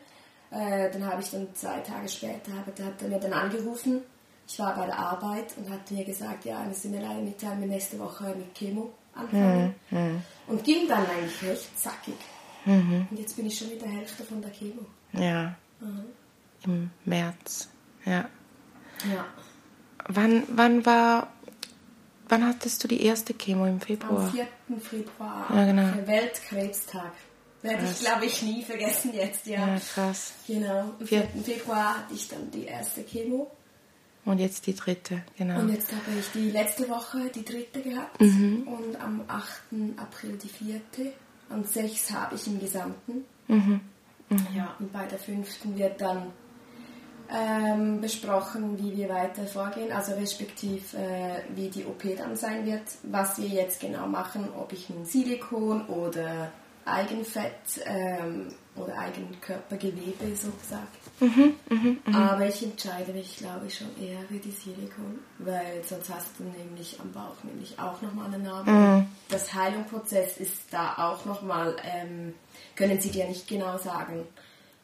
Äh, 0.50 0.90
dann 0.90 1.06
habe 1.06 1.22
ich 1.22 1.30
dann 1.30 1.54
zwei 1.54 1.80
Tage 1.80 2.08
später, 2.08 2.50
da 2.76 2.84
hat 2.84 3.00
er 3.00 3.08
mir 3.08 3.18
dann 3.20 3.32
angerufen. 3.32 4.02
Ich 4.52 4.58
war 4.58 4.74
bei 4.74 4.86
der 4.86 4.98
Arbeit 4.98 5.54
und 5.56 5.70
hat 5.70 5.88
mir 5.92 6.04
gesagt, 6.04 6.44
ja, 6.44 6.64
das 6.66 6.82
sind 6.82 6.94
leider 6.94 7.20
mitteilen, 7.20 7.60
wir 7.60 7.68
nächste 7.68 7.98
Woche 8.00 8.34
mit 8.36 8.52
Chemo 8.54 8.90
anfangen. 9.14 9.74
Mhm. 9.90 10.22
Und 10.48 10.64
ging 10.64 10.88
dann 10.88 11.06
eigentlich 11.06 11.40
recht 11.42 11.78
zackig. 11.78 12.16
Mhm. 12.64 13.06
Und 13.10 13.18
jetzt 13.18 13.36
bin 13.36 13.46
ich 13.46 13.56
schon 13.56 13.68
mit 13.68 13.80
der 13.80 13.88
Hälfte 13.90 14.24
von 14.24 14.42
der 14.42 14.50
Chemo. 14.50 14.82
Ja, 15.12 15.54
Mhm. 15.78 16.04
im 16.64 16.90
März. 17.04 17.68
Ja. 18.04 18.28
Ja. 19.08 19.24
Wann, 20.08 20.42
wann 20.48 20.84
war, 20.84 21.28
wann 22.28 22.46
hattest 22.46 22.82
du 22.82 22.88
die 22.88 23.04
erste 23.04 23.34
Chemo 23.34 23.66
im 23.66 23.74
Am 23.74 23.80
Februar? 23.80 24.30
4. 24.32 24.46
Februar, 24.80 25.46
Ja, 25.54 25.64
genau. 25.64 25.92
der 25.92 26.06
Weltkrebstag. 26.08 27.12
Werde 27.62 27.84
ich, 27.84 28.00
glaube 28.00 28.24
ich, 28.24 28.42
nie 28.42 28.64
vergessen 28.64 29.12
jetzt, 29.14 29.46
ja. 29.46 29.66
Ja, 29.74 29.78
krass. 29.94 30.32
Genau. 30.46 30.92
Am 30.98 31.06
Vier- 31.06 31.28
4. 31.28 31.42
Februar 31.56 31.98
hatte 31.98 32.14
ich 32.14 32.26
dann 32.26 32.50
die 32.50 32.64
erste 32.64 33.02
Chemo. 33.04 33.50
Und 34.24 34.38
jetzt 34.38 34.66
die 34.66 34.74
dritte, 34.74 35.22
genau. 35.36 35.60
Und 35.60 35.70
jetzt 35.70 35.90
habe 35.92 36.18
ich 36.18 36.30
die 36.32 36.50
letzte 36.50 36.88
Woche 36.88 37.30
die 37.34 37.44
dritte 37.44 37.80
gehabt. 37.80 38.20
Mhm. 38.20 38.68
Und 38.68 39.00
am 39.00 39.22
8. 39.26 39.62
April 39.96 40.36
die 40.36 40.48
vierte. 40.48 41.12
Und 41.48 41.66
sechs 41.66 42.12
habe 42.12 42.34
ich 42.34 42.46
im 42.46 42.60
Gesamten. 42.60 43.24
Mhm. 43.48 43.80
Ja, 44.54 44.76
und 44.78 44.92
bei 44.92 45.06
der 45.06 45.18
fünften 45.18 45.76
wird 45.76 46.00
dann 46.00 46.32
ähm, 47.32 48.00
besprochen, 48.00 48.78
wie 48.78 48.96
wir 48.96 49.08
weiter 49.08 49.44
vorgehen, 49.44 49.92
also 49.92 50.12
respektiv 50.12 50.94
äh, 50.94 51.42
wie 51.54 51.68
die 51.68 51.84
OP 51.84 52.02
dann 52.16 52.36
sein 52.36 52.66
wird, 52.66 52.82
was 53.02 53.40
wir 53.40 53.48
jetzt 53.48 53.80
genau 53.80 54.06
machen, 54.06 54.48
ob 54.56 54.72
ich 54.72 54.88
ein 54.90 55.04
Silikon 55.04 55.86
oder 55.86 56.52
Eigenfett 56.84 57.82
ähm, 57.84 58.48
oder 58.76 58.98
Eigenkörpergewebe 58.98 60.34
so 60.36 60.50
gesagt. 60.50 60.98
Aber 62.12 62.46
ich 62.46 62.62
entscheide 62.62 63.12
mich, 63.12 63.36
glaube 63.36 63.66
ich, 63.66 63.76
schon 63.78 63.88
eher 64.00 64.20
für 64.28 64.38
die 64.38 64.50
Silikon, 64.50 65.18
weil 65.38 65.82
sonst 65.86 66.08
hast 66.08 66.38
du 66.38 66.44
nämlich 66.44 66.98
am 67.00 67.12
Bauch 67.12 67.42
nämlich 67.42 67.78
auch 67.78 68.00
nochmal 68.00 68.26
eine 68.26 68.38
Narbe. 68.38 69.06
Das 69.28 69.52
Heilungsprozess 69.52 70.38
ist 70.38 70.62
da 70.70 70.94
auch 70.96 71.24
nochmal, 71.24 71.76
ähm, 71.84 72.34
können 72.76 73.00
sie 73.00 73.10
dir 73.10 73.26
nicht 73.26 73.48
genau 73.48 73.76
sagen. 73.78 74.20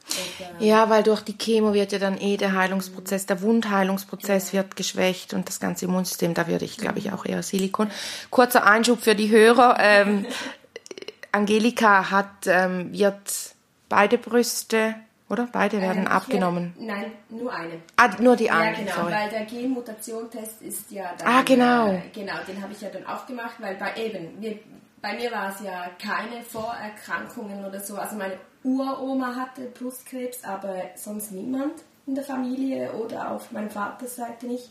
Und, 0.09 0.61
äh, 0.61 0.67
Ja, 0.67 0.89
weil 0.91 1.03
durch 1.03 1.23
die 1.23 1.37
Chemo 1.37 1.73
wird 1.73 1.93
ja 1.93 1.99
dann 1.99 2.19
eh 2.21 2.37
der 2.37 2.53
Heilungsprozess, 2.53 3.27
der 3.27 3.41
Wundheilungsprozess 3.43 4.53
wird 4.53 4.77
geschwächt 4.77 5.35
und 5.35 5.49
das 5.49 5.59
ganze 5.59 5.87
Immunsystem, 5.87 6.35
da 6.35 6.47
würde 6.47 6.65
ich, 6.65 6.77
glaube 6.77 6.99
ich, 6.99 7.13
auch 7.13 7.25
eher 7.25 7.43
Silikon. 7.43 7.91
Kurzer 8.31 8.67
Einschub 8.67 9.01
für 9.01 9.15
die 9.15 9.31
Hörer. 9.31 9.77
Ähm, 9.81 10.27
Angelika 11.33 12.11
hat, 12.11 12.47
ähm, 12.47 12.93
wird 12.93 13.56
beide 13.89 14.19
Brüste, 14.19 14.95
oder? 15.29 15.49
Beide 15.51 15.81
werden 15.81 16.03
ähm, 16.03 16.09
abgenommen. 16.09 16.75
werde- 16.77 16.87
Nein, 17.01 17.13
nur 17.31 17.53
eine. 17.53 17.81
Ah, 17.97 18.09
nur 18.21 18.37
die 18.37 18.45
Ja, 18.47 18.59
eine, 18.59 18.77
genau, 18.77 18.93
sorry. 18.95 19.13
weil 19.13 19.29
der 19.31 19.45
Genmutation-Test 19.45 20.63
ist 20.63 20.91
ja 20.91 21.13
dann. 21.19 21.27
Ah, 21.29 21.43
genau. 21.43 21.89
Äh, 21.93 22.03
genau, 22.15 22.35
den 22.47 22.63
habe 22.63 22.73
ich 22.73 22.81
ja 22.81 22.89
dann 22.91 23.07
auch 23.07 23.27
gemacht, 23.27 23.55
weil 23.59 23.75
bei 23.77 23.95
eben, 23.97 24.41
wir, 24.41 24.59
bei 25.03 25.15
mir 25.15 25.31
war 25.33 25.51
es 25.51 25.61
ja 25.65 25.91
keine 26.03 26.43
Vorerkrankungen 26.43 27.65
oder 27.65 27.81
so. 27.81 27.97
Also 27.97 28.17
meine 28.17 28.39
Uroma 28.63 29.35
hatte 29.35 29.63
Brustkrebs, 29.63 30.45
aber 30.45 30.75
sonst 30.97 31.33
niemand 31.33 31.73
in 32.07 32.15
der 32.15 32.25
Familie 32.25 32.93
oder 32.93 33.31
auf 33.33 33.51
meiner 33.53 33.71
Vaterseite 33.71 34.47
nicht. 34.47 34.71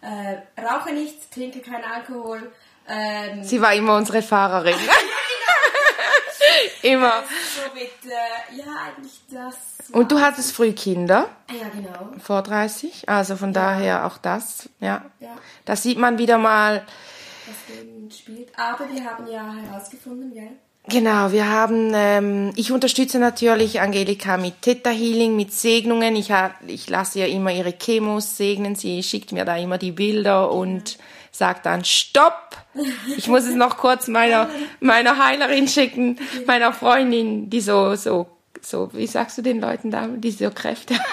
Äh, 0.00 0.62
rauche 0.62 0.92
nichts, 0.92 1.28
trinke 1.30 1.60
keinen 1.60 1.84
Alkohol. 1.84 2.52
Ähm, 2.88 3.42
Sie 3.42 3.60
war 3.60 3.74
immer 3.74 3.96
unsere 3.96 4.22
Fahrerin. 4.22 4.74
immer. 6.82 7.22
so 7.54 7.74
mit, 7.74 7.90
äh, 8.04 8.56
ja, 8.56 8.64
eigentlich 8.86 9.20
das. 9.30 9.56
Und 9.92 10.12
du 10.12 10.20
hattest 10.20 10.52
früh 10.52 10.72
Kinder, 10.72 11.28
Ja, 11.50 11.68
genau. 11.68 12.10
vor 12.22 12.42
30, 12.42 13.08
also 13.08 13.36
von 13.36 13.52
daher 13.52 14.06
auch 14.06 14.18
das, 14.18 14.68
ja. 14.80 15.04
Ja. 15.20 15.36
Da 15.64 15.76
sieht 15.76 15.98
man 15.98 16.18
wieder 16.18 16.38
mal, 16.38 16.84
das 17.46 17.76
Leben 17.76 18.10
spielt. 18.10 18.48
Aber 18.58 18.84
wir 18.92 19.04
haben 19.04 19.26
ja 19.26 19.54
herausgefunden, 19.54 20.32
gell? 20.34 20.50
Genau, 20.90 21.32
wir 21.32 21.46
haben, 21.50 21.92
ähm, 21.94 22.52
ich 22.56 22.72
unterstütze 22.72 23.18
natürlich 23.18 23.80
Angelika 23.82 24.38
mit 24.38 24.62
Theta 24.62 24.88
Healing, 24.88 25.36
mit 25.36 25.52
Segnungen. 25.52 26.16
Ich, 26.16 26.32
ha, 26.32 26.54
ich 26.66 26.88
lasse 26.88 27.18
ihr 27.18 27.28
immer 27.28 27.52
ihre 27.52 27.76
Chemos 27.76 28.38
segnen. 28.38 28.74
Sie 28.74 29.02
schickt 29.02 29.32
mir 29.32 29.44
da 29.44 29.56
immer 29.58 29.76
die 29.76 29.92
Bilder 29.92 30.50
und 30.50 30.96
sagt 31.38 31.66
dann 31.66 31.84
Stopp. 31.84 32.56
Ich 33.16 33.28
muss 33.28 33.44
es 33.44 33.54
noch 33.54 33.76
kurz 33.78 34.08
meiner, 34.08 34.50
meiner 34.80 35.24
Heilerin 35.24 35.66
schicken, 35.68 36.18
meiner 36.46 36.72
Freundin, 36.72 37.48
die 37.48 37.60
so, 37.60 37.94
so, 37.94 38.26
so, 38.60 38.90
wie 38.92 39.06
sagst 39.06 39.38
du 39.38 39.42
den 39.42 39.60
Leuten 39.60 39.90
da, 39.90 40.06
die 40.08 40.30
so 40.30 40.50
Kräfte 40.50 40.94
haben? 40.94 41.04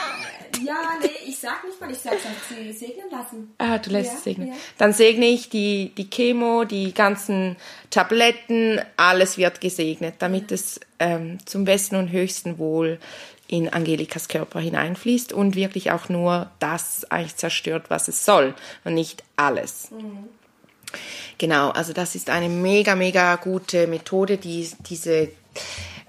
Ja, 0.63 0.73
nee, 1.01 1.09
ich 1.27 1.37
sag 1.37 1.65
nicht 1.65 1.81
mal, 1.81 1.91
ich 1.91 1.97
sag, 1.97 2.13
sie 2.47 2.71
segnen 2.71 3.11
lassen. 3.11 3.53
Ah, 3.57 3.77
du 3.77 3.89
lässt 3.89 4.11
Ja, 4.13 4.17
es 4.17 4.23
segnen. 4.23 4.47
ja. 4.47 4.53
Dann 4.77 4.93
segne 4.93 5.25
ich 5.25 5.49
die, 5.49 5.91
die 5.97 6.09
Chemo, 6.09 6.63
die 6.63 6.93
ganzen 6.93 7.57
Tabletten, 7.89 8.79
alles 8.95 9.37
wird 9.37 9.59
gesegnet, 9.59 10.15
damit 10.19 10.53
es 10.53 10.79
ähm, 10.99 11.39
zum 11.45 11.65
besten 11.65 11.97
und 11.97 12.09
höchsten 12.09 12.57
Wohl 12.57 12.99
in 13.47 13.69
Angelikas 13.69 14.27
Körper 14.27 14.59
hineinfließt 14.59 15.33
und 15.33 15.55
wirklich 15.55 15.91
auch 15.91 16.09
nur 16.09 16.49
das 16.59 17.09
eigentlich 17.11 17.35
zerstört, 17.35 17.85
was 17.89 18.07
es 18.07 18.25
soll 18.25 18.55
und 18.83 18.95
nicht 18.95 19.23
alles. 19.35 19.89
Genau, 21.37 21.69
also 21.69 21.93
das 21.93 22.15
ist 22.15 22.29
eine 22.29 22.49
mega, 22.49 22.95
mega 22.95 23.35
gute 23.35 23.87
Methode, 23.87 24.37
die 24.37 24.69
diese, 24.89 25.29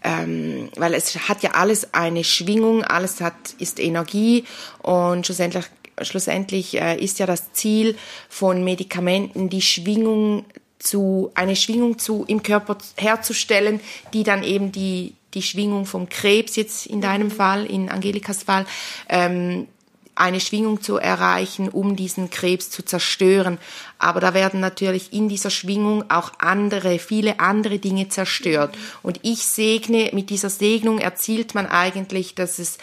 ähm, 0.02 0.71
weil 0.76 0.95
es 0.95 1.28
hat 1.28 1.43
ja 1.43 1.52
alles 1.52 1.93
eine 1.93 2.25
Schwingung, 2.25 2.85
alles 2.85 3.21
hat, 3.21 3.35
ist 3.59 3.81
Energie 3.81 4.45
und 4.83 5.26
schlussendlich, 5.26 5.64
schlussendlich 6.00 6.81
äh, 6.81 6.97
ist 6.97 7.19
ja 7.19 7.26
das 7.26 7.52
Ziel 7.52 7.97
von 8.28 8.62
Medikamenten, 8.62 9.49
die 9.49 9.62
Schwingung 9.62 10.45
zu, 10.78 11.33
eine 11.35 11.57
Schwingung 11.57 11.99
zu, 11.99 12.25
im 12.28 12.43
Körper 12.43 12.78
herzustellen, 12.97 13.81
die 14.12 14.23
dann 14.23 14.43
eben 14.43 14.73
die, 14.73 15.14
die 15.37 15.43
Schwingung 15.43 15.87
vom 15.87 16.09
Krebs 16.09 16.57
jetzt 16.57 16.87
in 16.87 17.00
deinem 17.00 17.31
Fall, 17.31 17.66
in 17.66 17.88
Angelikas 17.88 18.43
Fall, 18.43 18.66
ähm, 19.09 19.69
eine 20.16 20.40
Schwingung 20.40 20.81
zu 20.81 20.97
erreichen, 20.97 21.69
um 21.69 21.95
diesen 21.95 22.31
Krebs 22.31 22.71
zu 22.71 22.83
zerstören. 22.83 23.59
Aber 23.99 24.19
da 24.19 24.33
werden 24.33 24.61
natürlich 24.61 25.12
in 25.12 25.28
dieser 25.28 25.50
Schwingung 25.50 26.11
auch 26.11 26.33
andere, 26.38 26.99
viele 26.99 27.38
andere 27.38 27.78
Dinge 27.78 28.09
zerstört. 28.09 28.76
Und 29.02 29.21
ich 29.23 29.45
segne, 29.45 30.11
mit 30.14 30.31
dieser 30.31 30.49
Segnung 30.49 30.99
erzielt 30.99 31.55
man 31.55 31.66
eigentlich, 31.66 32.35
dass 32.35 32.59
es 32.59 32.78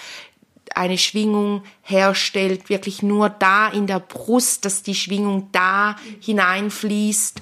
eine 0.76 1.00
Schwingung 1.00 1.64
herstellt, 1.82 2.70
wirklich 2.70 3.02
nur 3.02 3.30
da 3.30 3.68
in 3.68 3.88
der 3.88 4.00
Brust, 4.00 4.66
dass 4.66 4.84
die 4.84 4.96
Schwingung 4.96 5.50
da 5.52 5.96
hineinfließt 6.22 7.42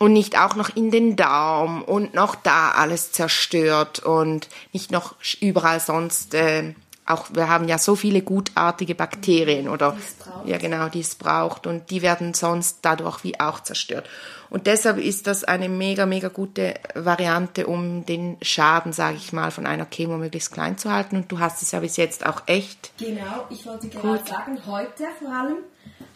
und 0.00 0.14
nicht 0.14 0.38
auch 0.40 0.56
noch 0.56 0.74
in 0.74 0.90
den 0.90 1.14
Darm 1.14 1.82
und 1.82 2.14
noch 2.14 2.34
da 2.34 2.70
alles 2.70 3.12
zerstört 3.12 4.00
und 4.00 4.48
nicht 4.72 4.90
noch 4.90 5.14
überall 5.40 5.78
sonst 5.78 6.32
äh, 6.34 6.74
auch 7.04 7.26
wir 7.32 7.48
haben 7.48 7.68
ja 7.68 7.76
so 7.76 7.96
viele 7.96 8.22
gutartige 8.22 8.94
Bakterien 8.94 9.68
oder 9.68 9.92
Die 9.92 9.98
es 10.00 10.14
braucht. 10.14 10.48
ja 10.48 10.58
genau, 10.58 10.88
die 10.88 11.00
es 11.00 11.16
braucht 11.16 11.66
und 11.66 11.90
die 11.90 12.02
werden 12.02 12.34
sonst 12.34 12.78
dadurch 12.82 13.24
wie 13.24 13.38
auch 13.40 13.60
zerstört. 13.60 14.08
Und 14.48 14.66
deshalb 14.66 14.96
ist 14.98 15.26
das 15.26 15.44
eine 15.44 15.68
mega 15.68 16.06
mega 16.06 16.28
gute 16.28 16.74
Variante, 16.94 17.66
um 17.66 18.06
den 18.06 18.38
Schaden, 18.42 18.92
sage 18.92 19.16
ich 19.16 19.32
mal, 19.32 19.50
von 19.50 19.66
einer 19.66 19.86
Chemo 19.86 20.16
möglichst 20.16 20.52
klein 20.52 20.78
zu 20.78 20.90
halten 20.90 21.16
und 21.16 21.30
du 21.30 21.40
hast 21.40 21.60
es 21.62 21.72
ja 21.72 21.80
bis 21.80 21.96
jetzt 21.98 22.24
auch 22.24 22.42
echt 22.46 22.92
Genau, 22.98 23.44
ich 23.50 23.66
wollte 23.66 23.88
gerade 23.88 24.24
sagen, 24.26 24.58
heute 24.66 25.04
vor 25.18 25.32
allem 25.32 25.56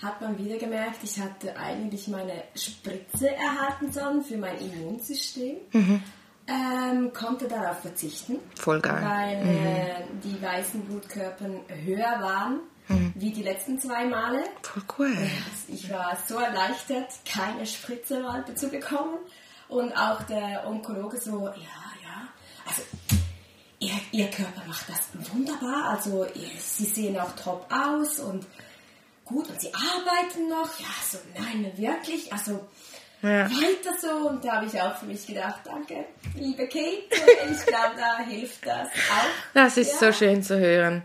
hat 0.03 0.21
man 0.21 0.39
wieder 0.39 0.59
gemerkt, 0.59 0.99
ich 1.03 1.19
hatte 1.21 1.57
eigentlich 1.57 2.09
meine 2.09 2.45
Spritze 2.55 3.35
erhalten 3.35 3.93
sollen 3.93 4.23
für 4.23 4.37
mein 4.37 4.59
Immunsystem. 4.59 5.57
Mhm. 5.73 6.03
Ähm, 6.47 7.11
konnte 7.15 7.49
darauf 7.49 7.81
verzichten, 7.81 8.39
Voll 8.55 8.79
geil. 8.79 9.03
weil 9.03 9.49
äh, 9.49 10.05
die 10.23 10.43
weißen 10.43 10.83
Blutkörper 10.83 11.47
höher 11.87 12.21
waren 12.21 12.61
wie 13.15 13.31
die 13.31 13.43
letzten 13.43 13.79
zwei 13.79 14.05
Male. 14.05 14.45
Voll 14.63 14.83
cool. 14.99 15.17
Ich 15.69 15.91
war 15.91 16.17
so 16.27 16.39
erleichtert, 16.39 17.09
keine 17.25 17.65
Spritze 17.65 18.23
weiter 18.23 18.55
zu 18.55 18.69
bekommen. 18.69 19.17
Und 19.69 19.93
auch 19.97 20.23
der 20.25 20.67
Onkologe 20.69 21.17
so, 21.17 21.47
ja, 21.47 21.53
ja, 21.55 22.29
also 22.67 22.83
ihr, 23.79 23.95
ihr 24.13 24.31
Körper 24.31 24.63
macht 24.69 24.87
das 24.89 25.09
wunderbar, 25.33 25.89
also 25.89 26.27
ihr, 26.35 26.51
sie 26.61 26.85
sehen 26.85 27.19
auch 27.19 27.35
top 27.35 27.67
aus 27.73 28.21
und 28.21 28.47
gut 29.25 29.49
und 29.49 29.61
sie 29.61 29.73
arbeiten 29.75 30.49
noch. 30.49 30.79
Ja, 30.79 30.87
so 31.11 31.19
nein, 31.39 31.71
wirklich, 31.77 32.33
also 32.33 32.67
Ja. 33.23 33.49
weiter 33.51 33.97
so. 34.01 34.29
Und 34.29 34.45
da 34.45 34.57
habe 34.57 34.67
ich 34.67 34.81
auch 34.81 34.97
für 34.97 35.07
mich 35.07 35.27
gedacht, 35.27 35.61
danke, 35.65 36.05
liebe 36.37 36.67
Kate. 36.69 37.05
Ich 37.51 37.67
glaube, 37.67 37.95
da 37.97 38.19
hilft 38.25 38.67
das 38.67 38.89
auch. 38.89 39.27
Das 39.55 39.77
ist 39.77 40.01
Ja. 40.01 40.09
so 40.09 40.13
schön 40.13 40.43
zu 40.43 40.59
hören. 40.59 41.03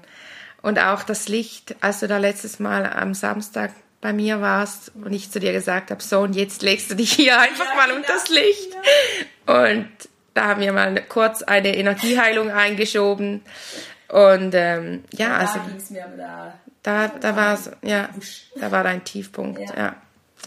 Und 0.62 0.78
auch 0.80 1.04
das 1.04 1.30
Licht, 1.30 1.76
als 1.82 2.02
du 2.02 2.08
da 2.08 2.18
letztes 2.18 2.60
Mal 2.60 2.92
am 2.92 3.14
Samstag 3.14 3.72
bei 4.02 4.12
mir 4.14 4.42
warst 4.42 4.92
und 4.96 5.14
ich 5.14 5.32
zu 5.32 5.40
dir 5.40 5.54
gesagt 5.54 5.92
habe, 5.92 6.02
so 6.04 6.20
und 6.20 6.34
jetzt 6.36 6.62
legst 6.62 6.90
du 6.92 6.96
dich 6.96 7.12
hier 7.14 7.40
einfach 7.40 7.66
Ja, 7.70 7.76
mal 7.76 7.86
genau. 7.88 7.98
unter 8.00 8.14
das 8.14 8.28
Licht. 8.30 8.76
Und 9.46 9.90
da 10.34 10.46
haben 10.48 10.62
wir 10.62 10.72
mal 10.74 11.02
kurz 11.08 11.42
eine 11.44 11.76
Energieheilung 11.76 12.52
eingeschoben. 12.52 13.42
Und 14.10 14.54
ähm, 14.56 15.04
ja, 15.14 15.38
also 15.38 15.60
da 15.60 15.66
ging 15.66 15.78
es 15.78 15.90
mir 15.90 16.06
aber 16.06 16.18
da. 16.18 16.60
Da, 16.84 17.08
da 17.08 17.36
war 17.36 17.54
es, 17.54 17.72
ja, 17.82 18.10
da 18.56 18.72
war 18.72 18.84
dein 18.84 19.04
Tiefpunkt, 19.04 19.60
Ja. 19.60 19.76
ja. 19.76 19.96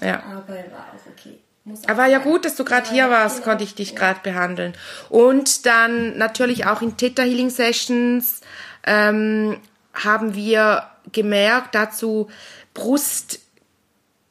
ja. 0.07 0.23
Aber 0.25 0.49
war 0.49 0.89
auch 0.95 1.13
okay. 1.13 1.39
Aber 1.87 2.07
ja 2.07 2.19
gut, 2.19 2.45
dass 2.45 2.57
du 2.57 2.65
gerade 2.65 2.91
hier 2.91 3.09
warst, 3.09 3.37
genau. 3.37 3.51
konnte 3.51 3.65
ich 3.65 3.75
dich 3.75 3.95
gerade 3.95 4.19
behandeln. 4.23 4.75
Und 5.09 5.65
dann 5.67 6.19
natürlich 6.19 6.67
auch 6.67 6.83
in 6.83 6.97
Theta 6.97 7.23
Healing 7.23 7.51
Sessions 7.51 8.41
ähm, 8.85 9.61
haben 9.95 10.35
wir 10.35 10.89
gemerkt, 11.13 11.75
dazu 11.75 12.29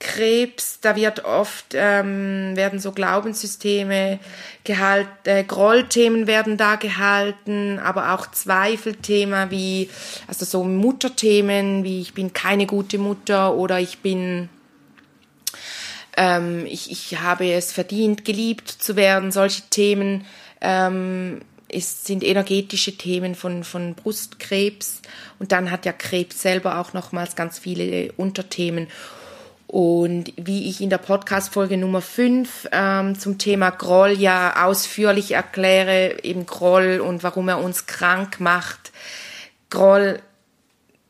Brustkrebs, 0.01 0.79
da 0.81 0.95
wird 0.95 1.25
oft, 1.25 1.73
ähm, 1.73 2.55
werden 2.55 2.79
so 2.79 2.91
Glaubenssysteme 2.91 4.19
gehalten, 4.63 5.09
äh, 5.25 5.43
Grollthemen 5.43 6.27
werden 6.27 6.57
da 6.57 6.75
gehalten, 6.75 7.79
aber 7.79 8.13
auch 8.13 8.29
Zweifelthema 8.31 9.51
wie, 9.51 9.89
also 10.27 10.45
so 10.45 10.63
Mutterthemen 10.63 11.83
wie 11.83 12.01
ich 12.01 12.13
bin 12.13 12.33
keine 12.33 12.65
gute 12.65 12.97
Mutter 12.97 13.53
oder 13.55 13.79
ich 13.79 13.99
bin 13.99 14.49
ähm, 16.17 16.65
ich, 16.65 16.91
ich 16.91 17.19
habe 17.19 17.51
es 17.53 17.71
verdient, 17.71 18.25
geliebt 18.25 18.69
zu 18.69 18.95
werden. 18.95 19.31
Solche 19.31 19.61
Themen 19.69 20.25
ähm, 20.59 21.39
ist, 21.69 22.05
sind 22.05 22.23
energetische 22.23 22.97
Themen 22.97 23.33
von, 23.33 23.63
von 23.63 23.95
Brustkrebs. 23.95 25.01
Und 25.39 25.53
dann 25.53 25.71
hat 25.71 25.85
ja 25.85 25.93
Krebs 25.93 26.41
selber 26.41 26.79
auch 26.79 26.91
nochmals 26.91 27.37
ganz 27.37 27.59
viele 27.59 28.11
Unterthemen. 28.17 28.87
Und 29.71 30.33
wie 30.35 30.67
ich 30.67 30.81
in 30.81 30.89
der 30.89 30.97
Podcast-Folge 30.97 31.77
Nummer 31.77 32.01
5 32.01 32.67
ähm, 32.73 33.17
zum 33.17 33.37
Thema 33.37 33.69
Groll 33.69 34.11
ja 34.11 34.65
ausführlich 34.65 35.31
erkläre, 35.31 36.21
eben 36.23 36.45
Groll 36.45 36.99
und 36.99 37.23
warum 37.23 37.47
er 37.47 37.63
uns 37.63 37.85
krank 37.85 38.41
macht. 38.41 38.91
Groll 39.69 40.19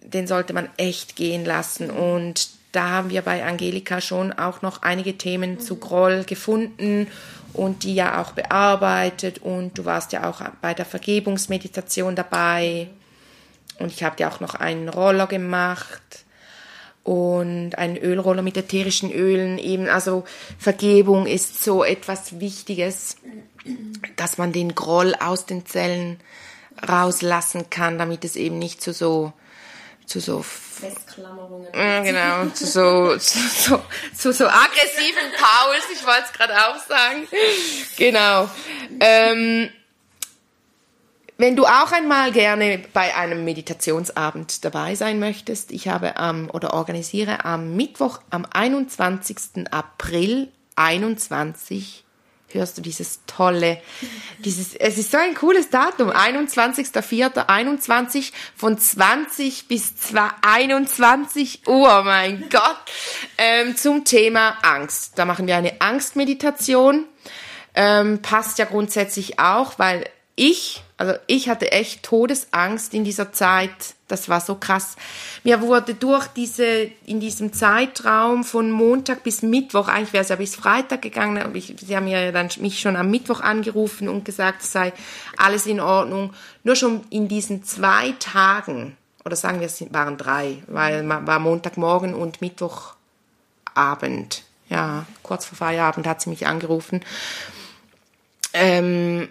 den 0.04 0.28
sollte 0.28 0.54
man 0.54 0.70
echt 0.78 1.16
gehen 1.16 1.44
lassen. 1.44 1.90
Und 1.90 2.50
da 2.72 2.90
haben 2.90 3.10
wir 3.10 3.24
bei 3.24 3.44
Angelika 3.44 4.00
schon 4.00 4.32
auch 4.32 4.62
noch 4.62 4.84
einige 4.84 5.18
Themen 5.18 5.60
zu 5.60 5.78
Groll 5.78 6.24
gefunden 6.24 7.08
und 7.54 7.82
die 7.82 7.96
ja 7.96 8.22
auch 8.22 8.34
bearbeitet. 8.34 9.40
Und 9.40 9.76
du 9.76 9.86
warst 9.86 10.12
ja 10.12 10.30
auch 10.30 10.42
bei 10.62 10.76
der 10.76 10.86
Vergebungsmeditation 10.86 12.16
dabei. 12.16 12.90
Und 13.80 13.92
ich 13.92 14.04
habe 14.04 14.18
dir 14.18 14.28
auch 14.28 14.40
noch 14.40 14.54
einen 14.54 14.88
Roller 14.88 15.26
gemacht 15.26 16.21
und 17.04 17.78
einen 17.78 17.98
Ölroller 17.98 18.42
mit 18.42 18.58
ätherischen 18.58 19.12
Ölen 19.12 19.58
eben. 19.58 19.88
Also 19.88 20.24
Vergebung 20.60 21.26
ist 21.26 21.64
so 21.64 21.84
etwas 21.84 22.40
Wichtiges, 22.40 23.18
dass 24.16 24.38
man 24.38 24.52
den 24.52 24.76
Groll 24.76 25.16
aus 25.20 25.46
den 25.46 25.66
Zellen 25.66 26.20
rauslassen 26.88 27.70
kann, 27.70 27.98
damit 27.98 28.24
es 28.24 28.36
eben 28.36 28.60
nicht 28.60 28.82
zu 28.82 28.94
so 28.94 29.34
zu 30.06 30.20
so 30.20 30.42
Festklammerungen. 30.42 31.72
genau, 31.72 32.46
zu 32.48 32.66
so, 32.66 33.18
zu 33.18 33.40
so, 33.40 33.82
zu 34.18 34.34
so 34.34 34.46
aggressiven 34.46 35.32
Pauls, 35.38 35.84
ich 35.94 36.06
wollte 36.06 36.24
es 36.26 36.34
gerade 36.34 36.54
auch 36.54 36.78
sagen. 36.86 37.28
Genau. 37.98 38.50
Ähm, 39.00 39.70
wenn 41.42 41.56
du 41.56 41.66
auch 41.66 41.92
einmal 41.92 42.32
gerne 42.32 42.80
bei 42.94 43.16
einem 43.16 43.44
Meditationsabend 43.44 44.64
dabei 44.64 44.96
sein 44.96 45.20
möchtest, 45.20 45.72
ich 45.72 45.88
habe 45.88 46.18
am 46.18 46.50
oder 46.52 46.74
organisiere 46.74 47.46
am 47.46 47.76
Mittwoch, 47.76 48.20
am 48.30 48.46
21. 48.50 49.72
April 49.72 50.50
21 50.76 52.06
hörst 52.54 52.78
du 52.78 52.82
dieses 52.82 53.22
tolle, 53.28 53.82
dieses, 54.40 54.76
es 54.76 54.98
ist 54.98 55.12
so 55.12 55.18
ein 55.18 55.36
cooles 55.36 55.70
Datum, 55.70 56.10
21.04.21 56.10 58.32
von 58.56 58.78
20 58.78 59.68
bis 59.68 59.94
21 60.42 61.68
Uhr, 61.68 62.04
mein 62.04 62.50
Gott, 62.50 62.78
ähm, 63.38 63.76
zum 63.76 64.06
Thema 64.06 64.58
Angst. 64.62 65.18
Da 65.18 65.26
machen 65.26 65.48
wir 65.48 65.56
eine 65.56 65.82
Angstmeditation, 65.82 67.06
ähm, 67.74 68.22
passt 68.22 68.60
ja 68.60 68.66
grundsätzlich 68.66 69.40
auch, 69.40 69.80
weil 69.80 70.04
ich, 70.36 70.84
also 71.02 71.16
ich 71.26 71.50
hatte 71.50 71.72
echt 71.72 72.04
Todesangst 72.04 72.94
in 72.94 73.04
dieser 73.04 73.34
Zeit. 73.34 73.96
Das 74.08 74.30
war 74.30 74.40
so 74.40 74.54
krass. 74.54 74.98
Mir 75.44 75.60
wurde 75.60 75.96
durch 75.96 76.28
diese, 76.28 76.92
in 77.08 77.20
diesem 77.20 77.54
Zeitraum 77.54 78.44
von 78.44 78.70
Montag 78.70 79.24
bis 79.24 79.42
Mittwoch, 79.42 79.88
eigentlich 79.88 80.14
wäre 80.14 80.22
es 80.22 80.30
ja 80.30 80.36
bis 80.36 80.56
Freitag 80.56 81.02
gegangen, 81.02 81.42
aber 81.42 81.56
ich, 81.56 81.74
sie 81.84 81.96
haben 81.96 82.06
ja 82.06 82.32
dann 82.32 82.50
mich 82.60 82.80
schon 82.80 82.96
am 82.96 83.10
Mittwoch 83.10 83.42
angerufen 83.42 84.10
und 84.10 84.26
gesagt, 84.26 84.62
es 84.62 84.74
sei 84.74 84.94
alles 85.38 85.66
in 85.66 85.80
Ordnung. 85.80 86.36
Nur 86.64 86.76
schon 86.76 87.04
in 87.10 87.28
diesen 87.28 87.64
zwei 87.64 88.14
Tagen, 88.20 88.96
oder 89.26 89.36
sagen 89.36 89.60
wir, 89.60 89.66
es 89.66 89.84
waren 89.92 90.18
drei, 90.18 90.62
weil 90.68 91.10
war 91.10 91.40
Montagmorgen 91.40 92.14
und 92.14 92.42
Mittwochabend. 92.42 94.44
Ja, 94.70 95.08
kurz 95.24 95.46
vor 95.46 95.58
Feierabend 95.58 96.06
hat 96.06 96.22
sie 96.22 96.30
mich 96.30 96.46
angerufen. 96.46 97.02
Ähm, 98.54 99.30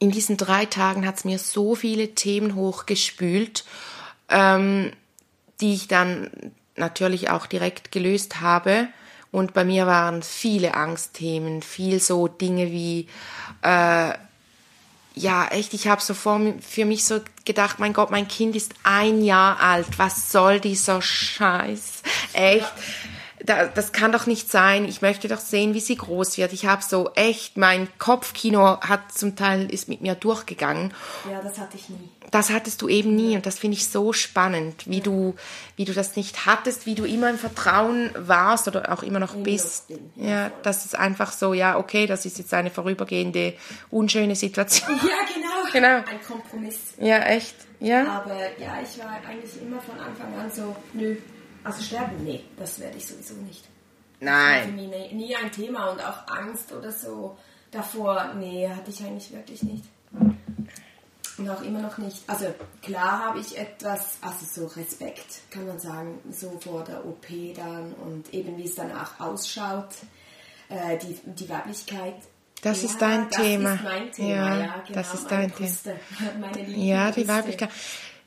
in 0.00 0.10
diesen 0.10 0.36
drei 0.36 0.64
Tagen 0.64 1.06
hat 1.06 1.18
es 1.18 1.24
mir 1.24 1.38
so 1.38 1.76
viele 1.76 2.14
Themen 2.14 2.56
hochgespült, 2.56 3.64
ähm, 4.28 4.92
die 5.60 5.74
ich 5.74 5.86
dann 5.86 6.30
natürlich 6.74 7.30
auch 7.30 7.46
direkt 7.46 7.92
gelöst 7.92 8.40
habe. 8.40 8.88
Und 9.30 9.52
bei 9.52 9.62
mir 9.62 9.86
waren 9.86 10.22
viele 10.22 10.74
Angstthemen, 10.74 11.62
viel 11.62 12.00
so 12.00 12.26
Dinge 12.26 12.72
wie, 12.72 13.06
äh, 13.62 14.12
ja, 15.14 15.46
echt, 15.50 15.74
ich 15.74 15.86
habe 15.86 16.00
so 16.00 16.14
vor, 16.14 16.40
für 16.66 16.86
mich 16.86 17.04
so 17.04 17.20
gedacht, 17.44 17.78
mein 17.78 17.92
Gott, 17.92 18.10
mein 18.10 18.26
Kind 18.26 18.56
ist 18.56 18.72
ein 18.82 19.22
Jahr 19.22 19.60
alt, 19.60 19.86
was 19.98 20.32
soll 20.32 20.60
dieser 20.60 21.02
Scheiß? 21.02 22.02
Echt? 22.32 22.72
Da, 23.50 23.66
das 23.66 23.90
kann 23.90 24.12
doch 24.12 24.26
nicht 24.26 24.48
sein. 24.48 24.84
Ich 24.84 25.02
möchte 25.02 25.26
doch 25.26 25.40
sehen, 25.40 25.74
wie 25.74 25.80
sie 25.80 25.96
groß 25.96 26.38
wird. 26.38 26.52
Ich 26.52 26.66
habe 26.66 26.84
so 26.84 27.10
echt, 27.16 27.56
mein 27.56 27.88
Kopfkino 27.98 28.80
hat 28.80 29.10
zum 29.10 29.34
Teil 29.34 29.68
ist 29.72 29.88
mit 29.88 30.02
mir 30.02 30.14
durchgegangen. 30.14 30.94
Ja, 31.28 31.40
das 31.42 31.58
hatte 31.58 31.76
ich 31.76 31.88
nie. 31.88 32.08
Das 32.30 32.50
hattest 32.50 32.80
du 32.80 32.88
eben 32.88 33.16
nie 33.16 33.34
und 33.34 33.46
das 33.46 33.58
finde 33.58 33.76
ich 33.76 33.88
so 33.88 34.12
spannend, 34.12 34.88
wie 34.88 35.00
du, 35.00 35.34
wie 35.74 35.84
du 35.84 35.92
das 35.92 36.14
nicht 36.14 36.46
hattest, 36.46 36.86
wie 36.86 36.94
du 36.94 37.04
immer 37.04 37.28
im 37.28 37.38
Vertrauen 37.38 38.10
warst 38.16 38.68
oder 38.68 38.92
auch 38.92 39.02
immer 39.02 39.18
noch 39.18 39.34
bist. 39.34 39.88
bin, 39.88 39.98
Ja, 40.14 40.52
das 40.62 40.84
ist 40.84 40.96
einfach 40.96 41.32
so, 41.32 41.52
ja, 41.52 41.76
okay, 41.76 42.06
das 42.06 42.24
ist 42.26 42.38
jetzt 42.38 42.54
eine 42.54 42.70
vorübergehende, 42.70 43.54
unschöne 43.90 44.36
Situation. 44.36 44.96
Ja, 44.96 45.02
genau. 45.34 45.46
Genau. 45.72 45.98
Ein 45.98 46.20
Kompromiss. 46.26 46.78
Ja, 46.98 47.18
echt. 47.18 47.54
Ja. 47.78 48.22
Aber 48.22 48.34
ja, 48.58 48.78
ich 48.82 48.98
war 48.98 49.12
eigentlich 49.24 49.62
immer 49.62 49.80
von 49.80 49.98
Anfang 50.00 50.34
an 50.36 50.50
so, 50.50 50.74
nö, 50.94 51.16
also 51.64 51.82
sterben, 51.82 52.24
nee, 52.24 52.44
das 52.58 52.78
werde 52.80 52.96
ich 52.96 53.06
sowieso 53.06 53.34
nicht. 53.34 53.64
Für 54.18 54.24
Nein. 54.26 54.76
mich 54.76 54.88
nie, 54.88 55.14
nie 55.14 55.36
ein 55.36 55.50
Thema 55.50 55.90
und 55.90 56.00
auch 56.00 56.26
Angst 56.28 56.72
oder 56.72 56.92
so 56.92 57.36
davor, 57.70 58.34
nee, 58.34 58.68
hatte 58.68 58.90
ich 58.90 59.02
eigentlich 59.02 59.32
wirklich 59.32 59.62
nicht. 59.62 59.84
Und 61.38 61.48
auch 61.48 61.62
immer 61.62 61.80
noch 61.80 61.96
nicht. 61.96 62.22
Also 62.26 62.52
klar 62.82 63.26
habe 63.26 63.40
ich 63.40 63.56
etwas, 63.56 64.18
also 64.20 64.44
so 64.44 64.66
Respekt, 64.78 65.40
kann 65.50 65.66
man 65.66 65.78
sagen, 65.78 66.18
so 66.30 66.58
vor 66.62 66.84
der 66.84 67.04
OP 67.06 67.26
dann 67.56 67.94
und 67.94 68.32
eben 68.34 68.58
wie 68.58 68.64
es 68.66 68.74
danach 68.74 69.18
ausschaut, 69.20 69.88
äh, 70.68 70.98
die, 70.98 71.18
die 71.24 71.48
Weiblichkeit. 71.48 72.16
Das 72.62 72.82
Ja, 72.82 72.88
ist 72.90 73.00
dein 73.00 73.28
das 73.30 73.40
Thema. 73.40 73.74
Ist 73.74 73.82
mein 73.84 74.12
Thema, 74.12 74.28
Ja, 74.28 74.58
ja, 74.58 74.74
genau, 74.86 74.92
das 74.92 75.14
ist 75.14 75.30
dein 75.30 75.54
Thema. 75.54 75.70
Ja, 76.76 77.10
die 77.10 77.20
Brüste. 77.20 77.28
Weiblichkeit. 77.28 77.70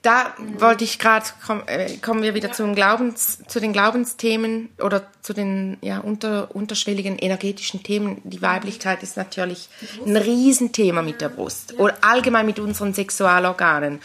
Da 0.03 0.33
wollte 0.57 0.83
ich 0.83 0.99
gerade, 0.99 1.25
komm, 1.47 1.63
äh, 1.65 1.97
kommen 1.97 2.21
wir 2.23 2.35
wieder 2.35 2.49
Ja. 2.49 2.53
zum 2.53 2.75
Glaubens, 2.75 3.39
zu 3.47 3.59
den 3.61 3.71
Glaubensthemen 3.71 4.69
oder 4.79 5.07
zu 5.21 5.33
den 5.33 5.77
ja, 5.81 5.99
unter, 5.99 6.53
unterschwelligen 6.53 7.17
energetischen 7.17 7.83
Themen. 7.83 8.21
Die 8.25 8.41
Weiblichkeit 8.41 9.01
ist 9.01 9.15
natürlich 9.15 9.69
ein 10.05 10.17
Riesenthema 10.17 11.01
mit 11.01 11.21
der 11.21 11.29
Brust 11.29 11.79
oder 11.79 11.95
allgemein 12.01 12.45
mit 12.45 12.59
unseren 12.59 12.93
Sexualorganen. 12.93 14.01